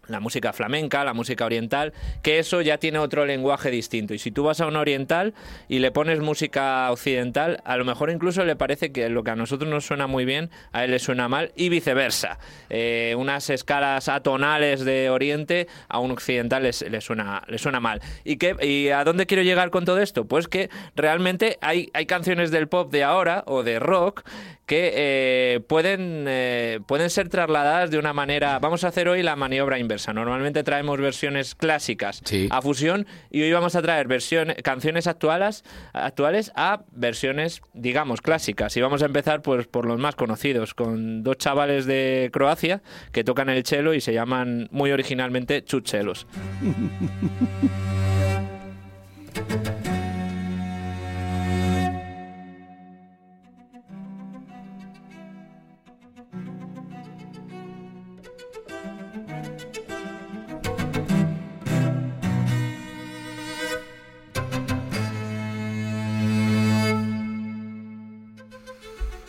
la 0.08 0.20
música 0.20 0.54
flamenca, 0.54 1.04
la 1.04 1.14
música 1.14 1.46
oriental, 1.46 1.94
que 2.22 2.40
eso 2.40 2.62
ya 2.62 2.78
tiene 2.78 3.00
otro 3.00 3.26
lenguaje 3.26 3.70
distinto. 3.72 4.14
Y 4.14 4.20
si 4.20 4.32
tú 4.32 4.44
vas 4.44 4.62
a 4.62 4.68
un 4.68 4.76
oriental 4.76 5.34
y 5.68 5.80
le 5.80 5.92
pones 5.92 6.20
música 6.20 6.90
occidental, 6.92 7.62
a 7.66 7.78
lo 7.78 7.86
mejor 7.86 8.10
incluso 8.10 8.44
le 8.46 8.56
parece 8.56 8.92
que 8.92 9.10
lo 9.10 9.24
que 9.24 9.32
a 9.32 9.36
nosotros 9.36 9.70
nos 9.70 9.86
suena 9.86 10.08
muy 10.08 10.26
bien, 10.26 10.50
a 10.72 10.84
él 10.86 10.92
le 10.92 11.00
suena 11.00 11.28
mal, 11.28 11.52
y 11.56 11.70
viceversa. 11.70 12.40
Eh, 12.70 13.16
unas 13.18 13.50
escalas 13.50 14.10
atonales 14.10 14.84
de 14.86 15.10
oriente 15.10 15.68
a 15.90 16.00
un 16.00 16.12
occidental 16.12 16.64
les- 16.64 16.82
le 16.90 17.02
suena, 17.02 17.44
le 17.48 17.58
suena 17.58 17.80
mal. 17.80 18.02
¿Y, 18.24 18.38
qué, 18.38 18.56
¿Y 18.66 18.90
a 18.90 19.04
dónde 19.04 19.26
quiero 19.26 19.44
llegar 19.44 19.70
con 19.70 19.86
todo 19.86 20.00
esto? 20.00 20.26
Pues 20.26 20.48
que 20.48 20.70
realmente 20.96 21.58
hay, 21.62 21.90
hay 21.94 22.06
canciones 22.06 22.52
del 22.52 22.68
pop 22.68 22.92
de 22.92 23.04
ahora 23.04 23.44
o 23.48 23.64
de 23.64 23.80
rock 23.80 24.24
que 24.68 24.92
eh, 24.96 25.60
pueden, 25.62 26.26
eh, 26.28 26.82
pueden 26.86 27.10
ser 27.10 27.30
trasladadas 27.30 27.90
de 27.90 27.98
una 27.98 28.12
manera... 28.12 28.60
Vamos 28.60 28.84
a 28.84 28.90
hacer 28.90 29.08
hoy 29.08 29.24
la 29.24 29.38
maniobra 29.38 29.80
inversa. 29.80 30.12
Normalmente 30.12 30.62
traemos 30.64 31.00
versiones 31.00 31.56
clásicas 31.56 32.22
Sí. 32.26 32.50
a 32.52 32.62
fusión 32.62 33.08
y 33.32 33.42
hoy 33.42 33.52
vamos 33.54 33.76
a 33.78 33.82
traer 33.82 34.08
versiones, 34.08 34.58
canciones 34.64 35.08
actuales, 35.08 35.64
actuales 35.94 36.52
a 36.56 36.82
versiones, 36.92 37.62
digamos, 37.74 38.22
clásicas. 38.22 38.76
Y 38.76 38.82
vamos 38.82 39.02
a 39.02 39.06
empezar 39.06 39.42
pues, 39.42 39.68
por 39.68 39.86
los 39.86 40.00
más 40.00 40.16
conocidos, 40.16 40.74
con 40.74 41.24
dos 41.24 41.38
chavales 41.38 41.86
de 41.86 42.30
Croacia 42.34 42.82
que 43.14 43.24
tocan 43.24 43.48
el 43.48 43.66
cello 43.66 43.94
y 43.94 44.02
se 44.02 44.14
llaman 44.14 44.68
muy 44.72 44.92
originalmente 44.92 45.64
chuchelos. 45.64 46.28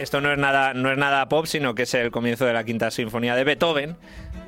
Esto 0.08 0.22
no 0.22 0.32
es 0.32 0.38
nada, 0.38 0.72
no 0.72 0.90
es 0.90 0.96
nada 0.96 1.28
pop, 1.28 1.44
sino 1.44 1.74
que 1.74 1.82
es 1.82 1.92
el 1.92 2.10
comienzo 2.10 2.46
de 2.46 2.54
la 2.54 2.64
quinta 2.64 2.90
sinfonía 2.90 3.36
de 3.36 3.44
Beethoven. 3.44 3.94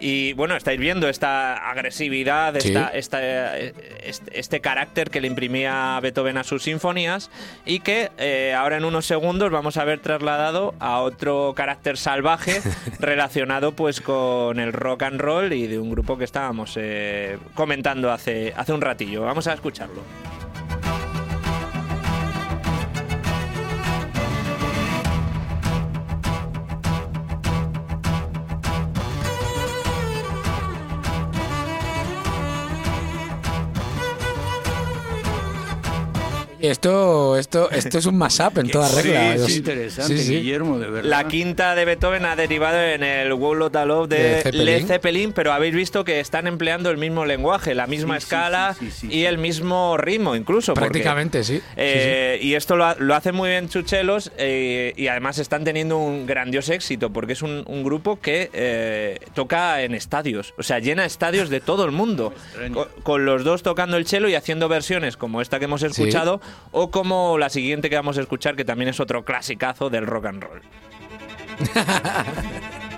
Y 0.00 0.32
bueno, 0.32 0.56
estáis 0.56 0.80
viendo 0.80 1.06
esta 1.06 1.54
agresividad, 1.70 2.54
Sí. 2.58 2.68
esta, 2.68 2.88
esta, 2.88 3.58
este, 3.58 4.40
este 4.40 4.60
carácter 4.62 5.10
que 5.10 5.20
le 5.20 5.26
imprimía 5.26 6.00
Beethoven 6.00 6.38
a 6.38 6.44
sus 6.44 6.62
sinfonías 6.62 7.30
y 7.66 7.80
que 7.80 8.10
eh, 8.16 8.54
ahora 8.56 8.78
en 8.78 8.86
unos 8.86 9.04
segundos 9.04 9.50
vamos 9.50 9.76
a 9.76 9.84
ver 9.84 10.00
trasladado 10.00 10.74
a 10.80 11.00
otro 11.00 11.52
carácter 11.54 11.98
salvaje 11.98 12.62
relacionado 12.98 13.72
pues 13.72 14.00
con 14.00 14.60
el 14.60 14.72
rock 14.72 15.02
and 15.02 15.20
roll 15.20 15.52
y 15.52 15.66
de 15.66 15.78
un 15.78 15.90
grupo 15.90 16.16
que 16.16 16.24
estábamos 16.24 16.72
eh, 16.78 17.36
comentando 17.52 18.10
hace, 18.10 18.54
hace 18.56 18.72
un 18.72 18.80
ratillo. 18.80 19.20
Vamos 19.24 19.46
a 19.46 19.52
escucharlo. 19.52 20.00
Esto, 36.62 37.36
esto, 37.38 37.70
esto 37.70 37.98
es 37.98 38.06
un 38.06 38.16
mashup 38.18 38.58
en 38.58 38.70
toda 38.70 38.88
Sí, 38.88 39.02
regla. 39.02 39.34
es 39.34 39.56
interesante, 39.56 40.18
sí, 40.18 40.24
sí. 40.24 40.36
Guillermo, 40.36 40.78
de 40.78 40.90
verdad. 40.90 41.08
La 41.08 41.26
quinta 41.28 41.74
de 41.74 41.84
Beethoven 41.84 42.24
ha 42.26 42.36
derivado 42.36 42.80
en 42.80 43.02
el 43.02 43.32
Wow 43.34 43.54
Love 43.54 44.08
de, 44.08 44.16
De 44.22 44.42
Zeppelin. 44.42 44.64
Led 44.66 44.86
Zeppelin, 44.86 45.32
pero 45.32 45.52
habéis 45.52 45.74
visto 45.74 46.04
que 46.04 46.20
están 46.20 46.46
empleando 46.46 46.90
el 46.90 46.98
mismo 46.98 47.24
lenguaje, 47.24 47.74
la 47.74 47.86
misma 47.86 48.16
escala 48.16 48.74
sí, 48.78 48.90
sí, 48.90 48.96
sí, 49.00 49.06
y 49.06 49.10
sí. 49.10 49.26
el 49.26 49.38
mismo 49.38 49.96
ritmo, 49.96 50.36
incluso. 50.36 50.74
porque, 50.74 50.88
Prácticamente, 50.90 51.44
sí. 51.44 51.58
Sí, 51.58 51.62
eh, 51.76 52.38
Y 52.42 52.54
esto 52.54 52.76
lo, 52.76 52.84
ha- 52.84 52.96
lo 52.98 53.14
hace 53.14 53.32
muy 53.32 53.48
bien 53.50 53.68
Chuchelos 53.68 54.30
eh, 54.36 54.92
y 54.96 55.06
además 55.08 55.38
están 55.38 55.64
teniendo 55.64 55.96
un 55.98 56.26
grandioso 56.26 56.72
éxito 56.72 57.10
porque 57.10 57.32
es 57.32 57.42
un, 57.42 57.64
un 57.66 57.82
grupo 57.84 58.20
que 58.20 58.50
eh, 58.52 59.18
toca 59.34 59.82
en 59.82 59.94
estadios, 59.94 60.54
o 60.58 60.62
sea, 60.62 60.78
llena 60.78 61.04
estadios 61.04 61.48
de 61.48 61.60
todo 61.60 61.84
el 61.84 61.90
mundo. 61.92 62.32
Con, 62.74 62.88
con 63.02 63.24
los 63.24 63.44
dos 63.44 63.62
tocando 63.62 63.96
el 63.96 64.06
cello 64.06 64.28
y 64.28 64.34
haciendo 64.34 64.68
versiones 64.68 65.16
como 65.16 65.40
esta 65.40 65.58
que 65.58 65.64
hemos 65.64 65.82
escuchado 65.82 66.40
o 66.72 66.90
como 66.90 67.38
la 67.38 67.50
siguiente 67.50 67.90
que 67.90 67.96
vamos 67.96 68.18
a 68.18 68.20
escuchar, 68.20 68.56
que 68.56 68.64
también 68.64 68.88
es 68.88 69.00
otro 69.00 69.24
clasicazo 69.24 69.90
del 69.90 70.06
rock 70.06 70.26
and 70.26 70.42
roll. 70.42 70.62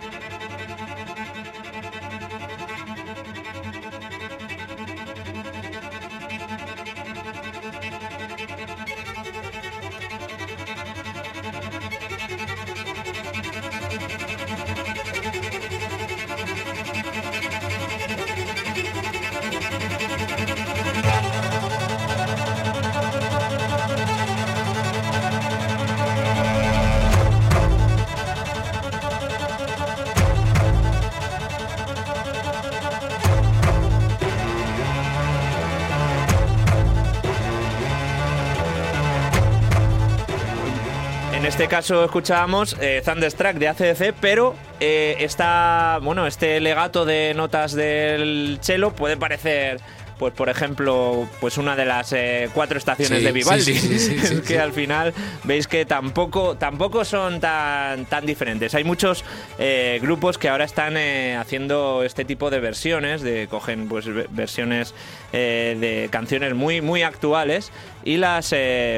caso 41.83 42.05
escuchábamos 42.05 42.77
eh, 42.81 43.03
Thunderstruck 43.05 43.55
de 43.55 43.67
ACDC, 43.67 44.15
pero 44.21 44.55
eh, 44.79 45.17
esta, 45.19 45.99
bueno, 46.01 46.29
este 46.29 46.61
legato 46.61 47.05
de 47.05 47.35
notas 47.35 47.73
del 47.73 48.59
cello 48.63 48.93
puede 48.93 49.17
parecer 49.17 49.81
pues 50.17 50.33
por 50.35 50.49
ejemplo, 50.49 51.29
pues 51.41 51.59
una 51.59 51.75
de 51.75 51.85
las 51.85 52.13
eh, 52.13 52.49
cuatro 52.55 52.79
estaciones 52.79 53.19
Sí, 53.19 53.25
de 53.25 53.33
Vivaldi. 53.33 53.75
sí, 53.75 54.41
que 54.47 54.61
al 54.61 54.73
final 54.73 55.13
veis 55.43 55.67
que 55.67 55.85
tampoco, 55.85 56.57
tampoco 56.57 57.05
son 57.05 57.41
tan, 57.41 58.05
tan 58.05 58.25
diferentes. 58.25 58.73
Hay 58.77 58.85
muchos 58.85 59.25
eh, 59.59 59.99
grupos 60.03 60.39
que 60.39 60.49
ahora 60.49 60.65
están 60.65 60.97
eh, 60.97 61.37
haciendo 61.37 62.03
este 62.05 62.25
tipo 62.25 62.51
de 62.51 62.61
versiones, 62.61 63.23
de 63.23 63.47
cogen 63.49 63.89
pues 63.89 64.07
ve- 64.07 64.27
versiones 64.31 64.95
eh, 65.33 65.77
de 65.81 66.09
canciones 66.11 66.55
muy, 66.55 66.81
muy 66.81 67.03
actuales 67.03 67.73
y 68.05 68.17
las 68.17 68.55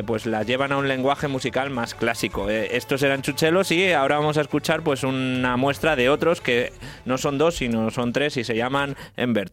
pues 0.06 0.26
las 0.26 0.46
llevan 0.46 0.72
a 0.72 0.76
un 0.78 0.88
lenguaje 0.88 1.28
musical 1.28 1.70
más 1.70 1.94
clásico. 1.94 2.48
Estos 2.50 3.02
eran 3.02 3.22
chuchelos 3.22 3.70
y 3.70 3.92
ahora 3.92 4.16
vamos 4.18 4.38
a 4.38 4.40
escuchar 4.40 4.82
pues 4.82 5.02
una 5.04 5.56
muestra 5.56 5.96
de 5.96 6.08
otros 6.08 6.40
que 6.40 6.72
no 7.04 7.18
son 7.18 7.38
dos 7.38 7.56
sino 7.56 7.90
son 7.90 8.12
tres 8.12 8.36
y 8.36 8.44
se 8.44 8.54
llaman 8.56 8.96
Ember 9.16 9.50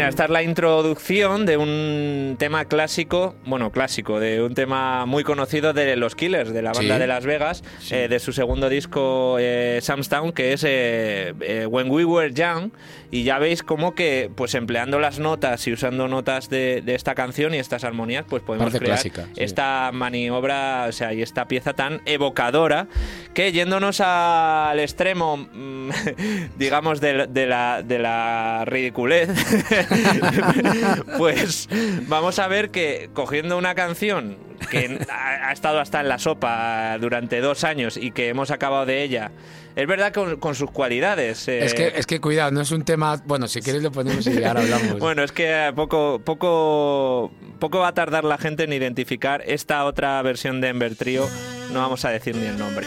Mira, 0.00 0.08
esta 0.08 0.24
es 0.24 0.30
la 0.30 0.42
introducción 0.42 1.44
de 1.44 1.58
un 1.58 2.19
tema 2.36 2.64
clásico, 2.66 3.34
bueno, 3.44 3.70
clásico, 3.72 4.20
de 4.20 4.42
un 4.42 4.54
tema 4.54 5.06
muy 5.06 5.24
conocido 5.24 5.72
de 5.72 5.96
los 5.96 6.14
Killers, 6.14 6.52
de 6.52 6.62
la 6.62 6.72
banda 6.72 6.94
Sí. 6.94 7.00
de 7.00 7.06
Las 7.06 7.24
Vegas, 7.26 7.62
eh, 7.90 8.08
de 8.08 8.18
su 8.18 8.32
segundo 8.32 8.68
disco 8.68 9.36
eh, 9.38 9.78
Sam's 9.82 10.08
Town, 10.08 10.32
que 10.32 10.52
es 10.52 10.64
eh, 10.64 11.34
eh, 11.40 11.66
When 11.66 11.90
We 11.90 12.04
Were 12.04 12.32
Young, 12.32 12.70
y 13.10 13.24
ya 13.24 13.38
veis 13.38 13.62
como 13.62 13.94
que, 13.94 14.30
pues 14.34 14.54
empleando 14.54 14.98
las 15.00 15.18
notas 15.18 15.66
y 15.66 15.72
usando 15.72 16.06
notas 16.08 16.48
de, 16.48 16.82
de 16.84 16.94
esta 16.94 17.14
canción 17.14 17.54
y 17.54 17.58
estas 17.58 17.84
armonías, 17.84 18.24
pues 18.28 18.42
podemos 18.42 18.66
Parte 18.72 18.78
crear 18.78 18.94
clásica, 18.96 19.24
sí. 19.34 19.42
esta 19.42 19.90
maniobra, 19.92 20.86
o 20.88 20.92
sea, 20.92 21.12
y 21.12 21.22
esta 21.22 21.46
pieza 21.48 21.72
tan 21.74 22.00
evocadora, 22.06 22.86
que 23.34 23.52
yéndonos 23.52 24.00
al 24.00 24.78
extremo, 24.80 25.36
mm, 25.36 25.90
digamos, 26.58 27.00
de, 27.00 27.26
de 27.26 27.46
la, 27.46 27.82
de 27.82 27.98
la 27.98 28.64
ridiculez, 28.66 29.28
pues 31.18 31.68
vamos 32.06 32.19
a 32.38 32.48
ver 32.48 32.70
que 32.70 33.10
cogiendo 33.14 33.56
una 33.58 33.74
canción 33.74 34.36
que 34.70 34.98
ha, 35.10 35.48
ha 35.48 35.52
estado 35.52 35.80
hasta 35.80 36.00
en 36.00 36.08
la 36.08 36.18
sopa 36.18 36.96
durante 37.00 37.40
dos 37.40 37.64
años 37.64 37.96
y 37.96 38.10
que 38.12 38.28
hemos 38.28 38.50
acabado 38.50 38.86
de 38.86 39.02
ella, 39.02 39.30
es 39.76 39.86
verdad 39.86 40.12
con, 40.12 40.36
con 40.38 40.54
sus 40.54 40.70
cualidades. 40.70 41.46
eh, 41.48 41.64
Es 41.64 41.74
que, 41.74 41.92
es 41.96 42.06
que 42.06 42.20
cuidado, 42.20 42.50
no 42.50 42.60
es 42.60 42.70
un 42.72 42.84
tema. 42.84 43.20
Bueno, 43.24 43.48
si 43.48 43.60
quieres 43.62 43.82
lo 43.82 43.90
ponemos 43.92 44.26
y 44.26 44.42
ahora 44.44 44.60
hablamos. 44.60 44.98
bueno, 44.98 45.22
es 45.22 45.32
que 45.32 45.72
poco, 45.74 46.20
poco, 46.24 47.30
poco 47.58 47.78
va 47.78 47.88
a 47.88 47.94
tardar 47.94 48.24
la 48.24 48.36
gente 48.38 48.64
en 48.64 48.72
identificar 48.72 49.42
esta 49.46 49.84
otra 49.84 50.20
versión 50.22 50.60
de 50.60 50.68
Ember 50.68 50.96
Trio. 50.96 51.26
No 51.72 51.80
vamos 51.80 52.04
a 52.04 52.10
decir 52.10 52.34
ni 52.36 52.46
el 52.46 52.58
nombre. 52.58 52.86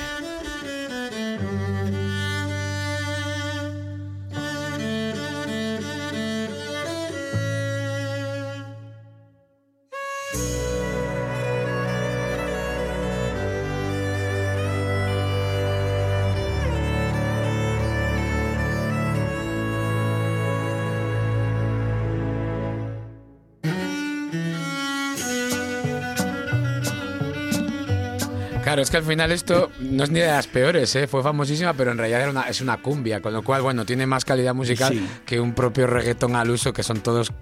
Claro, 28.63 28.81
es 28.81 28.89
que 28.89 28.97
al 28.97 29.03
final 29.03 29.31
esto 29.33 29.71
no 29.81 30.05
es 30.05 30.09
ni 30.09 30.19
de 30.21 30.27
las 30.27 30.47
peores, 30.47 30.95
¿eh? 30.95 31.05
fue 31.07 31.21
famosísima, 31.21 31.73
pero 31.73 31.91
en 31.91 31.97
realidad 31.97 32.21
era 32.21 32.31
una- 32.31 32.43
es 32.43 32.61
una 32.61 32.77
cumbia, 32.77 33.21
con 33.21 33.33
lo 33.33 33.43
cual, 33.43 33.61
bueno, 33.61 33.85
tiene 33.85 34.05
más 34.07 34.23
calidad 34.23 34.53
musical 34.55 34.93
Sí. 34.93 35.05
que 35.25 35.39
un 35.41 35.53
propio 35.53 35.85
reggaetón 35.85 36.35
al 36.37 36.49
uso, 36.49 36.71
que 36.71 36.81
son 36.81 37.01
todos 37.01 37.33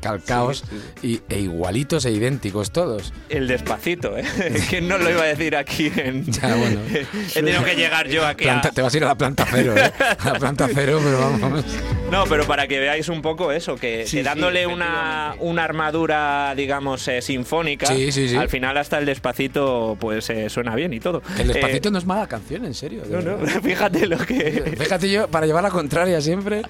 calcaos 0.00 0.64
y, 1.02 1.20
e 1.28 1.40
igualitos 1.40 2.04
e 2.04 2.10
idénticos 2.12 2.72
todos. 2.72 3.12
El 3.28 3.46
despacito, 3.48 4.16
¿eh? 4.16 4.24
¿Quién 4.70 4.88
no 4.88 4.98
lo 4.98 5.08
iba 5.10 5.22
a 5.22 5.26
decir 5.26 5.56
aquí? 5.56 5.90
En... 5.96 6.24
Ya, 6.32 6.54
bueno. 6.56 6.80
He 7.30 7.32
tenido 7.34 7.64
que 7.64 7.74
llegar 7.76 8.08
yo 8.08 8.26
aquí. 8.26 8.44
a- 8.48 8.60
Planta- 8.60 8.70
te 8.72 8.82
vas 8.82 8.92
a 8.92 8.96
ir 8.96 9.04
a 9.04 9.08
la 9.08 9.14
planta 9.16 9.46
cero, 9.50 9.74
¿eh? 9.76 9.92
A 10.18 10.32
la 10.32 10.38
planta 10.38 10.68
cero, 10.72 11.00
pero 11.02 11.18
vamos. 11.20 11.64
No, 12.10 12.24
pero 12.26 12.44
para 12.46 12.66
que 12.66 12.78
veáis 12.80 13.08
un 13.08 13.22
poco 13.22 13.52
eso, 13.52 13.76
que, 13.76 14.06
Sí, 14.06 14.16
que 14.18 14.18
sí, 14.18 14.22
dándole 14.22 14.66
una, 14.66 15.34
una 15.38 15.64
armadura, 15.64 16.54
digamos, 16.56 17.06
eh, 17.08 17.22
sinfónica, 17.22 17.86
al 17.88 18.48
final 18.48 18.76
hasta 18.76 18.98
el 18.98 19.06
despacito 19.06 19.96
pues 20.00 20.28
eh, 20.30 20.48
suena 20.50 20.74
bien 20.74 20.92
y 20.92 21.00
todo. 21.00 21.22
El 21.38 21.48
despacito 21.48 21.88
Eh, 21.88 21.92
no 21.92 21.98
es 21.98 22.06
mala 22.06 22.26
canción, 22.26 22.64
en 22.64 22.74
serio. 22.74 23.02
no, 23.08 23.20
no, 23.22 23.38
fíjate 23.46 24.06
lo 24.06 24.18
que... 24.18 24.74
Fíjate 24.78 25.10
yo, 25.10 25.28
para 25.28 25.46
llevar 25.46 25.62
la 25.62 25.70
contraria 25.70 26.20
siempre. 26.20 26.62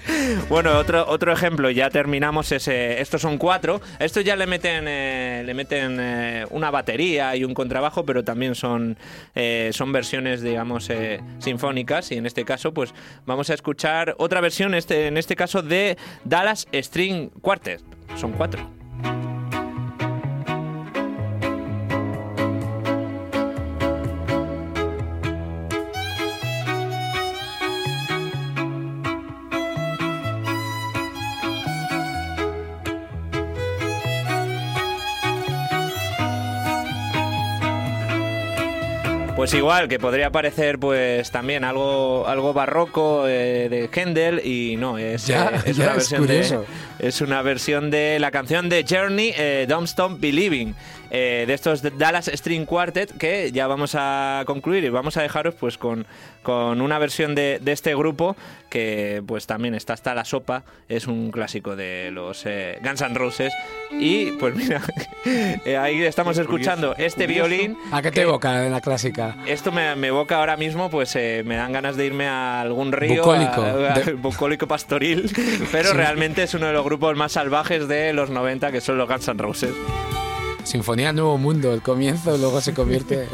Bueno, 0.49 0.77
otro, 0.77 1.05
otro 1.07 1.33
ejemplo, 1.33 1.69
ya 1.71 1.89
terminamos 1.89 2.51
ese. 2.51 3.01
Estos 3.13 3.29
son 3.29 3.37
cuatro. 3.37 3.79
Estos 3.99 4.23
ya 4.23 4.35
le 4.35 4.47
meten, 4.47 4.85
eh, 4.87 5.43
le 5.45 5.53
meten 5.53 5.99
eh, 5.99 6.47
una 6.49 6.71
batería 6.71 7.35
y 7.35 7.43
un 7.43 7.53
contrabajo, 7.53 8.03
pero 8.03 8.23
también 8.23 8.55
son, 8.55 8.97
eh, 9.35 9.69
son 9.71 9.91
versiones, 9.91 10.41
digamos, 10.41 10.89
sinfónicas. 11.37 12.11
Y 12.11 12.15
en 12.15 12.25
este 12.25 12.43
caso, 12.43 12.73
pues 12.73 12.91
vamos 13.27 13.51
a 13.51 13.53
escuchar 13.53 14.15
otra 14.17 14.41
versión, 14.41 14.73
este, 14.73 15.05
en 15.05 15.17
este 15.17 15.35
caso 15.35 15.61
de 15.61 15.95
Dallas 16.25 16.67
String 16.73 17.29
Quartet. 17.39 17.83
Son 18.15 18.31
cuatro. 18.31 18.67
Pues 39.43 39.53
igual, 39.55 39.89
que 39.89 39.99
podría 39.99 40.29
parecer 40.29 40.79
pues 40.79 41.29
también 41.29 41.65
algo, 41.65 42.25
algo 42.29 42.53
barroco 42.53 43.27
eh, 43.27 43.67
de 43.67 43.89
Händel 43.91 44.39
y 44.41 44.77
no, 44.77 44.97
es, 44.97 45.27
Ya, 45.27 45.49
eh, 45.49 45.61
es 45.65 45.75
ya, 45.75 45.83
una 45.83 45.91
es 45.91 45.97
versión 45.97 46.27
de, 46.27 46.59
es 46.99 47.19
una 47.19 47.41
versión 47.41 47.91
de 47.91 48.19
la 48.21 48.31
canción 48.31 48.69
de 48.69 48.85
Journey, 48.89 49.33
eh, 49.35 49.65
Don't 49.67 49.89
Stop 49.89 50.17
Believing, 50.21 50.75
eh, 51.15 51.45
de 51.47 51.53
estos 51.53 51.81
Dallas 51.97 52.25
String 52.33 52.65
Quartet, 52.65 53.15
que 53.17 53.51
ya 53.51 53.67
vamos 53.67 53.93
a 53.95 54.43
concluir 54.47 54.83
y 54.83 54.89
vamos 54.89 55.15
a 55.15 55.21
dejaros 55.21 55.53
pues 55.53 55.77
con, 55.77 56.05
con 56.41 56.81
una 56.81 56.97
versión 56.97 57.35
de, 57.35 57.59
de 57.61 57.71
este 57.71 57.95
grupo 57.95 58.35
que 58.69 59.21
pues 59.27 59.45
también 59.45 59.75
está 59.75 59.93
hasta 59.93 60.15
la 60.15 60.25
sopa, 60.25 60.63
es 60.89 61.05
un 61.05 61.29
clásico 61.31 61.75
de 61.75 62.09
los 62.11 62.43
eh, 62.47 62.79
Guns 62.83 63.01
N' 63.01 63.13
Roses 63.13 63.53
y 63.91 64.31
pues 64.33 64.55
mira, 64.57 64.81
eh, 65.25 65.77
ahí 65.77 66.01
estamos 66.01 66.37
escuchando 66.39 66.95
este 66.97 67.27
violín. 67.27 67.77
¿A 67.91 68.01
qué 68.01 68.09
te 68.09 68.15
que- 68.15 68.21
evoca 68.23 68.65
en 68.65 68.71
la 68.71 68.81
clásica? 68.81 69.37
esto 69.45 69.71
me, 69.71 69.95
me 69.95 70.07
evoca 70.07 70.39
ahora 70.39 70.57
mismo, 70.57 70.89
pues 70.89 71.15
eh, 71.15 71.43
me 71.45 71.55
dan 71.55 71.71
ganas 71.71 71.95
de 71.95 72.07
irme 72.07 72.25
a 72.27 72.59
algún 72.61 72.91
río. 72.91 73.21
Bucólico. 73.21 73.61
a- 73.61 73.93
a- 73.93 73.99
De- 73.99 74.13
bucólico 74.13 74.67
pastoril. 74.67 75.31
Pero 75.71 75.93
realmente 75.93 76.41
es 76.41 76.55
uno 76.55 76.65
de 76.65 76.73
los 76.73 76.83
grupos 76.83 77.15
más 77.15 77.33
salvajes 77.33 77.87
de 77.87 78.13
los 78.13 78.31
90, 78.31 78.71
que 78.71 78.81
son 78.81 78.97
los 78.97 79.07
Guns 79.07 79.27
N' 79.27 79.37
Roses. 79.37 79.71
Sinfonía 80.63 81.11
Nuevo 81.13 81.37
Mundo, 81.37 81.73
el 81.73 81.81
comienzo 81.81 82.37
luego 82.37 82.61
se 82.61 82.73
convierte. 82.73 83.27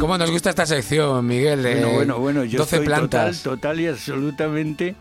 ¿Cómo 0.00 0.18
nos 0.18 0.30
gusta 0.30 0.50
esta 0.50 0.66
sección, 0.66 1.26
Miguel? 1.26 1.62
De 1.62 1.74
Bueno, 1.76 1.92
bueno, 1.94 2.18
bueno, 2.18 2.44
yo 2.44 2.58
12 2.58 2.76
estoy 2.76 2.86
plantas. 2.86 3.42
Total, 3.42 3.56
total 3.60 3.80
y 3.80 3.86
absolutamente 3.86 4.94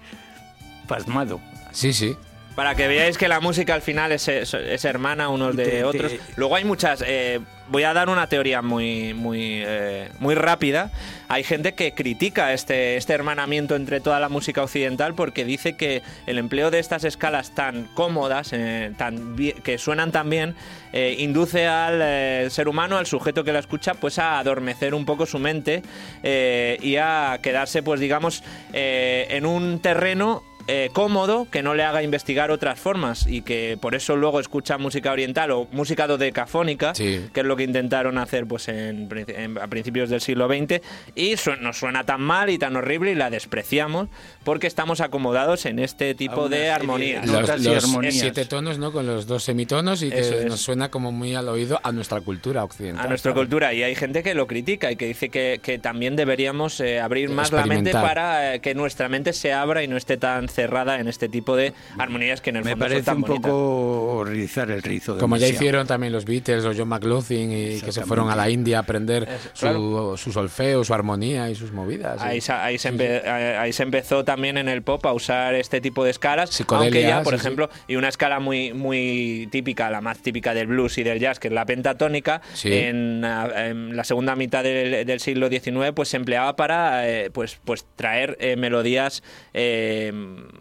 pasmado. 0.87 1.41
Sí, 1.71 1.91
sí. 1.91 2.15
Para 2.55 2.75
que 2.75 2.87
veáis 2.87 3.17
que 3.17 3.27
la 3.27 3.39
música 3.41 3.73
al 3.73 3.81
final 3.81 4.11
es, 4.11 4.27
es- 4.27 4.53
es 4.53 4.85
hermana 4.85 5.27
unos 5.29 5.55
de 5.57 5.65
Te- 5.65 5.71
te- 5.71 5.83
otros. 5.83 6.11
Luego 6.37 6.55
hay 6.55 6.63
muchas. 6.63 7.03
eh, 7.05 7.41
voy 7.73 7.85
a 7.85 7.93
dar 7.95 8.07
una 8.07 8.27
teoría 8.27 8.61
muy, 8.61 9.15
muy, 9.15 9.63
eh, 9.65 10.07
muy 10.19 10.35
rápida. 10.35 10.91
Hay 11.27 11.43
gente 11.43 11.73
que 11.73 11.93
critica 11.93 12.53
este, 12.53 12.97
este 12.97 13.13
hermanamiento 13.13 13.75
entre 13.75 13.99
toda 13.99 14.19
la 14.19 14.29
música 14.29 14.61
occidental 14.61 15.15
porque 15.15 15.43
dice 15.43 15.75
que 15.75 16.03
el 16.27 16.37
empleo 16.37 16.69
de 16.69 16.77
estas 16.77 17.03
escalas 17.03 17.55
tan 17.55 17.85
cómodas, 17.95 18.53
eh, 18.53 18.91
tan 18.95 19.35
que 19.35 19.79
suenan 19.79 20.11
tan 20.11 20.29
bien, 20.29 20.53
eh, 20.93 21.15
induce 21.17 21.65
al 21.65 22.51
ser 22.51 22.67
humano, 22.67 22.99
al 22.99 23.07
sujeto 23.07 23.43
que 23.43 23.51
la 23.51 23.57
escucha, 23.57 23.95
pues 23.95 24.19
a 24.19 24.37
adormecer 24.37 24.93
un 24.93 25.05
poco 25.05 25.25
su 25.25 25.39
mente 25.39 25.81
y 26.21 26.95
a 26.97 27.39
quedarse, 27.41 27.81
pues 27.81 27.99
digamos, 27.99 28.43
en 28.71 29.47
un 29.47 29.79
terreno 29.79 30.43
eh, 30.67 30.89
cómodo 30.93 31.47
que 31.51 31.61
no 31.61 31.73
le 31.75 31.83
haga 31.83 32.03
investigar 32.03 32.51
otras 32.51 32.79
formas 32.79 33.27
y 33.27 33.41
que 33.41 33.77
por 33.81 33.95
eso 33.95 34.15
luego 34.15 34.39
escucha 34.39 34.77
música 34.77 35.11
oriental 35.11 35.51
o 35.51 35.67
música 35.71 36.07
dodecafónica, 36.07 36.95
Sí. 36.95 37.25
que 37.33 37.41
es 37.41 37.45
lo 37.45 37.55
que 37.57 37.63
intentaron 37.63 38.17
hacer 38.17 38.45
pues 38.45 38.67
en, 38.69 39.09
en- 39.27 39.57
a 39.57 39.67
principios 39.67 40.09
del 40.09 40.21
siglo 40.21 40.47
XX 40.47 40.81
y 41.15 41.37
su- 41.37 41.55
nos 41.57 41.77
suena 41.77 42.03
tan 42.05 42.21
mal 42.21 42.49
y 42.49 42.57
tan 42.57 42.75
horrible 42.75 43.11
y 43.11 43.15
la 43.15 43.29
despreciamos 43.29 44.07
porque 44.43 44.67
estamos 44.67 45.01
acomodados 45.01 45.65
en 45.65 45.79
este 45.79 46.15
tipo 46.15 46.47
de 46.49 46.69
armonías. 46.71 47.25
Los, 47.27 47.49
y 47.59 47.63
los 47.63 47.83
armonías. 47.85 48.13
siete 48.15 48.45
tonos, 48.45 48.77
¿no? 48.79 48.91
Con 48.91 49.05
los 49.05 49.27
dos 49.27 49.43
semitonos 49.43 50.01
y 50.03 50.09
que 50.09 50.19
Eso 50.19 50.35
es. 50.39 50.45
nos 50.45 50.61
suena 50.61 50.89
como 50.89 51.11
muy 51.11 51.35
al 51.35 51.49
oído 51.49 51.79
a 51.83 51.91
nuestra 51.91 52.21
cultura 52.21 52.63
occidental. 52.63 53.05
a 53.05 53.09
nuestra 53.09 53.33
cultura 53.33 53.73
y 53.73 53.83
hay 53.83 53.95
gente 53.95 54.23
que 54.23 54.33
lo 54.33 54.47
critica 54.47 54.91
y 54.91 54.95
que 54.95 55.07
dice 55.07 55.29
que, 55.29 55.59
que 55.61 55.77
también 55.79 56.15
deberíamos 56.15 56.79
eh, 56.79 56.99
abrir 56.99 57.29
más 57.29 57.51
la 57.51 57.65
mente 57.65 57.91
para 57.91 58.55
eh, 58.55 58.59
que 58.61 58.75
nuestra 58.75 59.09
mente 59.09 59.33
se 59.33 59.51
abra 59.53 59.83
y 59.83 59.87
no 59.87 59.97
esté 59.97 60.17
tan 60.17 60.47
cerrada 60.53 60.99
en 60.99 61.07
este 61.07 61.27
tipo 61.29 61.55
de 61.55 61.73
armonías 61.97 62.41
que 62.41 62.51
en 62.51 62.57
el 62.57 62.63
Me 62.63 62.71
fondo 62.71 62.85
son 62.85 62.89
parece 62.91 63.05
tan 63.05 63.15
un 63.17 63.21
bonitas. 63.23 63.51
poco 63.51 64.23
rizar 64.25 64.71
el 64.71 64.81
rizo. 64.81 65.17
Como 65.17 65.37
ya 65.37 65.47
hicieron 65.47 65.87
también 65.87 66.13
los 66.13 66.25
Beatles 66.25 66.63
o 66.65 66.71
John 66.75 66.87
McLaughlin 66.89 67.51
y 67.51 67.81
que 67.81 67.91
se 67.91 68.03
fueron 68.05 68.29
a 68.29 68.35
la 68.35 68.49
India 68.49 68.77
a 68.77 68.81
aprender 68.81 69.27
su, 69.53 69.59
claro. 69.65 70.15
su 70.17 70.31
solfeo, 70.31 70.83
su 70.83 70.93
armonía 70.93 71.49
y 71.49 71.55
sus 71.55 71.71
movidas. 71.71 72.21
Ahí, 72.21 72.39
se- 72.41 72.53
ahí 72.53 72.77
se 72.77 72.93
empe- 72.93 73.25
ahí- 73.25 73.55
ahí 73.57 73.73
se 73.73 73.83
empezó 73.83 74.23
también 74.23 74.57
en 74.57 74.69
el 74.69 74.81
pop 74.83 75.05
a 75.05 75.13
usar 75.13 75.55
este 75.55 75.81
tipo 75.81 76.03
de 76.03 76.11
escalas, 76.11 76.61
aunque 76.69 77.01
ya, 77.01 77.23
por 77.23 77.33
sí, 77.33 77.39
sí. 77.39 77.45
ejemplo, 77.45 77.69
y 77.87 77.95
una 77.95 78.09
escala 78.09 78.39
muy 78.39 78.73
muy 78.73 79.47
típica, 79.51 79.89
la 79.89 80.01
más 80.01 80.19
típica 80.19 80.53
del 80.53 80.67
blues 80.67 80.97
y 80.97 81.03
del 81.03 81.19
jazz, 81.19 81.39
que 81.39 81.47
es 81.47 81.53
la 81.53 81.65
pentatónica, 81.65 82.41
Sí. 82.53 82.71
en, 82.73 83.23
en 83.23 83.95
la 83.95 84.03
segunda 84.03 84.35
mitad 84.35 84.63
del, 84.63 85.05
del 85.05 85.19
siglo 85.19 85.49
XIX, 85.49 85.91
pues 85.95 86.09
se 86.09 86.17
empleaba 86.17 86.55
para 86.55 87.09
eh, 87.09 87.29
pues 87.31 87.59
pues 87.63 87.85
traer 87.95 88.37
eh, 88.39 88.55
melodías, 88.55 89.23
eh, 89.53 90.11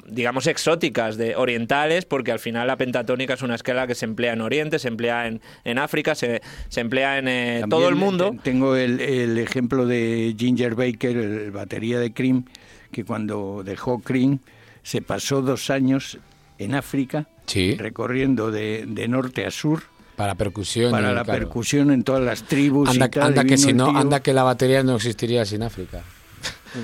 digamos 0.07 0.47
exóticas 0.47 1.17
de 1.17 1.37
orientales, 1.37 2.05
porque 2.05 2.33
al 2.33 2.39
final 2.39 2.67
la 2.67 2.77
pentatónica 2.77 3.35
es 3.35 3.43
una 3.43 3.55
escala 3.55 3.87
que 3.87 3.95
se 3.95 4.05
emplea 4.05 4.33
en 4.33 4.41
Oriente, 4.41 4.79
se 4.79 4.89
emplea 4.89 5.27
en, 5.27 5.41
en 5.65 5.79
África, 5.79 6.15
se, 6.15 6.43
se 6.69 6.81
emplea 6.81 7.19
en 7.19 7.29
eh, 7.29 7.65
todo 7.69 7.89
el 7.89 7.95
mundo. 7.95 8.31
te- 8.33 8.39
Tengo 8.51 8.77
el, 8.77 9.01
el 9.01 9.39
ejemplo 9.39 9.87
de 9.87 10.35
Ginger 10.39 10.75
Baker, 10.75 11.17
el 11.17 11.51
batería 11.51 11.99
de 11.99 12.13
Cream, 12.13 12.45
que 12.91 13.05
cuando 13.05 13.63
dejó 13.65 14.01
Cream 14.01 14.39
se 14.83 15.01
pasó 15.03 15.43
dos 15.43 15.71
años 15.71 16.19
en 16.59 16.75
África, 16.75 17.27
Sí. 17.47 17.75
recorriendo 17.77 18.51
de, 18.51 18.85
de 18.87 19.09
norte 19.09 19.45
a 19.47 19.51
sur 19.51 19.83
para 20.17 20.35
percusión. 20.37 20.91
para 20.93 21.13
la 21.13 21.25
claro. 21.25 21.41
percusión 21.41 21.91
en 21.91 22.05
todas 22.05 22.23
las 22.23 22.45
tribus. 22.45 22.89
Anda, 22.91 23.07
y 23.07 23.09
tal, 23.11 23.23
anda 23.25 23.45
que 23.45 23.57
si 23.59 23.73
no, 23.73 23.97
anda 23.97 24.21
que 24.21 24.33
la 24.33 24.43
batería 24.45 24.83
no 24.85 24.95
existiría 24.97 25.45
sin 25.45 25.63
África. 25.63 26.03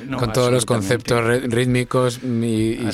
No, 0.07 0.18
con 0.18 0.32
todos 0.32 0.53
los 0.53 0.66
conceptos 0.66 1.20
rí- 1.22 1.49
rítmicos 1.51 2.20
y, 2.22 2.26
y 2.26 2.89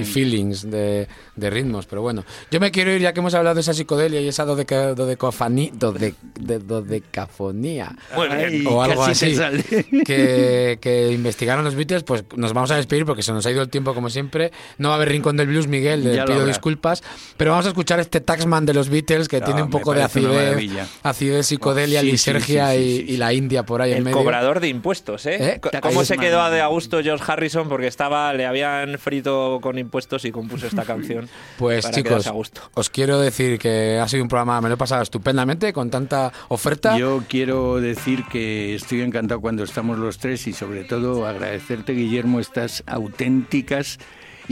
y 0.00 0.04
feelings 0.04 0.70
de, 0.70 1.06
de 1.36 1.50
ritmos. 1.50 1.86
Pero 1.86 2.02
bueno, 2.02 2.24
yo 2.50 2.60
me 2.60 2.70
quiero 2.70 2.92
ir, 2.92 3.00
ya 3.02 3.12
que 3.12 3.20
hemos 3.20 3.34
hablado 3.34 3.54
de 3.56 3.60
esa 3.60 3.74
psicodelia 3.74 4.20
y 4.20 4.28
esa 4.28 4.44
dodeca, 4.44 4.94
dodecafani- 4.94 5.72
dode- 5.72 6.14
de 6.38 6.58
dodecafonía. 6.58 7.94
Ay, 8.12 8.64
o 8.66 8.82
algo 8.82 9.04
así 9.04 9.36
que, 10.06 10.78
que 10.80 11.12
investigaron 11.12 11.64
los 11.64 11.74
Beatles, 11.74 12.02
pues 12.04 12.24
nos 12.36 12.52
vamos 12.52 12.70
a 12.70 12.76
despedir 12.76 13.04
porque 13.04 13.22
se 13.22 13.32
nos 13.32 13.44
ha 13.46 13.50
ido 13.50 13.62
el 13.62 13.68
tiempo 13.68 13.94
como 13.94 14.10
siempre. 14.10 14.52
No 14.78 14.88
va 14.88 14.94
a 14.94 14.96
haber 14.96 15.10
rincón 15.10 15.36
del 15.36 15.46
blues, 15.48 15.66
Miguel, 15.66 16.04
le 16.04 16.10
pido 16.12 16.22
habrá. 16.22 16.44
disculpas, 16.46 17.02
pero 17.36 17.50
vamos 17.52 17.66
a 17.66 17.68
escuchar 17.70 18.00
este 18.00 18.20
Taxman 18.20 18.66
de 18.66 18.74
los 18.74 18.88
Beatles 18.88 19.28
que 19.28 19.38
Ah, 19.38 19.44
tiene 19.44 19.62
un 19.62 19.70
poco 19.70 19.94
de 19.94 20.02
acidez, 20.02 20.58
acidez 21.02 21.46
psicodelia, 21.46 22.00
Sí, 22.00 22.06
sí, 22.06 22.12
lisergia 22.12 22.72
sí, 22.72 23.04
sí, 23.06 23.12
y, 23.14 23.16
la 23.16 23.32
India 23.32 23.64
por 23.64 23.80
ahí 23.82 23.92
en 23.92 23.98
El 23.98 24.04
medio. 24.04 24.18
cobrador 24.18 24.60
de 24.60 24.68
impuestos, 24.68 25.26
¿eh? 25.26 25.54
¿Eh? 25.54 25.60
¿Cómo 25.80 26.04
se 26.04 26.16
man. 26.16 26.24
Quedó 26.30 26.50
de 26.50 26.60
a 26.60 26.66
gusto 26.68 27.02
George 27.02 27.24
Harrison? 27.26 27.68
Porque 27.68 27.86
estaba, 27.86 28.32
le 28.32 28.46
habían 28.46 28.98
frito 28.98 29.58
con 29.60 29.78
impuestos 29.78 30.24
y 30.24 30.32
compuso 30.32 30.66
esta 30.66 30.84
canción. 30.84 31.28
Pues 31.58 31.84
para 31.84 31.94
chicos, 31.94 32.26
a 32.26 32.30
gusto. 32.30 32.62
os 32.74 32.90
quiero 32.90 33.18
decir 33.18 33.58
que 33.58 33.98
ha 33.98 34.08
sido 34.08 34.22
un 34.22 34.28
programa, 34.28 34.60
me 34.60 34.68
lo 34.68 34.74
he 34.74 34.78
pasado 34.78 35.02
estupendamente 35.02 35.72
con 35.72 35.90
tanta 35.90 36.32
oferta. 36.48 36.96
Yo 36.96 37.22
quiero 37.28 37.80
decir 37.80 38.24
que 38.30 38.74
estoy 38.74 39.02
encantado 39.02 39.40
cuando 39.40 39.64
estamos 39.64 39.98
los 39.98 40.18
tres 40.18 40.46
y 40.46 40.52
sobre 40.52 40.84
todo 40.84 41.26
agradecerte, 41.26 41.92
Guillermo, 41.92 42.40
estas 42.40 42.82
auténticas 42.86 43.98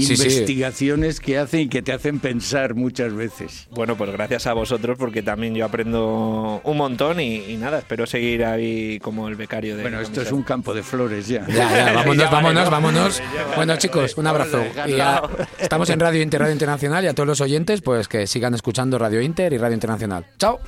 Sí, 0.03 0.17
sí. 0.17 0.23
investigaciones 0.25 1.21
que 1.21 1.39
hacen 1.39 1.61
y 1.61 1.69
que 1.69 1.83
te 1.83 1.93
hacen 1.93 2.19
pensar 2.21 2.75
muchas 2.75 3.13
veces. 3.15 3.67
Bueno, 3.71 3.97
pues 3.97 4.11
gracias 4.13 4.47
a 4.47 4.53
vosotros 4.53 4.97
porque 4.99 5.23
también 5.23 5.55
yo 5.55 5.65
aprendo 5.65 6.61
un 6.65 6.77
montón 6.77 7.21
y, 7.21 7.37
y 7.45 7.57
nada, 7.57 7.79
espero 7.79 8.07
seguir 8.07 8.45
ahí 8.45 8.99
como 9.01 9.29
el 9.29 9.35
becario 9.37 9.77
de 9.77 9.83
Bueno, 9.83 10.01
esto 10.01 10.23
es 10.23 10.33
un 10.33 10.43
campo 10.43 10.75
de 10.75 10.83
flores 10.83 11.29
ya. 11.29 11.47
Ya, 11.47 11.55
ya, 11.55 11.93
vámonos, 11.95 12.17
Ya 12.17 12.31
vale, 12.31 12.37
vámonos, 12.43 12.65
¿no? 12.65 12.71
vámonos. 12.71 13.23
Bueno, 13.57 13.77
chicos, 13.77 14.17
un 14.17 14.27
abrazo. 14.27 14.65
Y 14.87 15.01
a- 15.01 15.23
estamos 15.59 15.89
en 15.91 16.01
Radio 16.01 16.23
Inter, 16.23 16.41
Radio 16.41 16.53
Internacional 16.53 17.05
y 17.05 17.09
a 17.09 17.15
todos 17.15 17.27
los 17.27 17.41
oyentes, 17.41 17.81
pues 17.81 18.09
que 18.09 18.27
sigan 18.27 18.55
escuchando 18.55 18.99
Radio 18.99 19.21
Inter 19.21 19.53
y 19.53 19.59
Radio 19.59 19.75
Internacional. 19.75 20.25
Chao. 20.39 20.61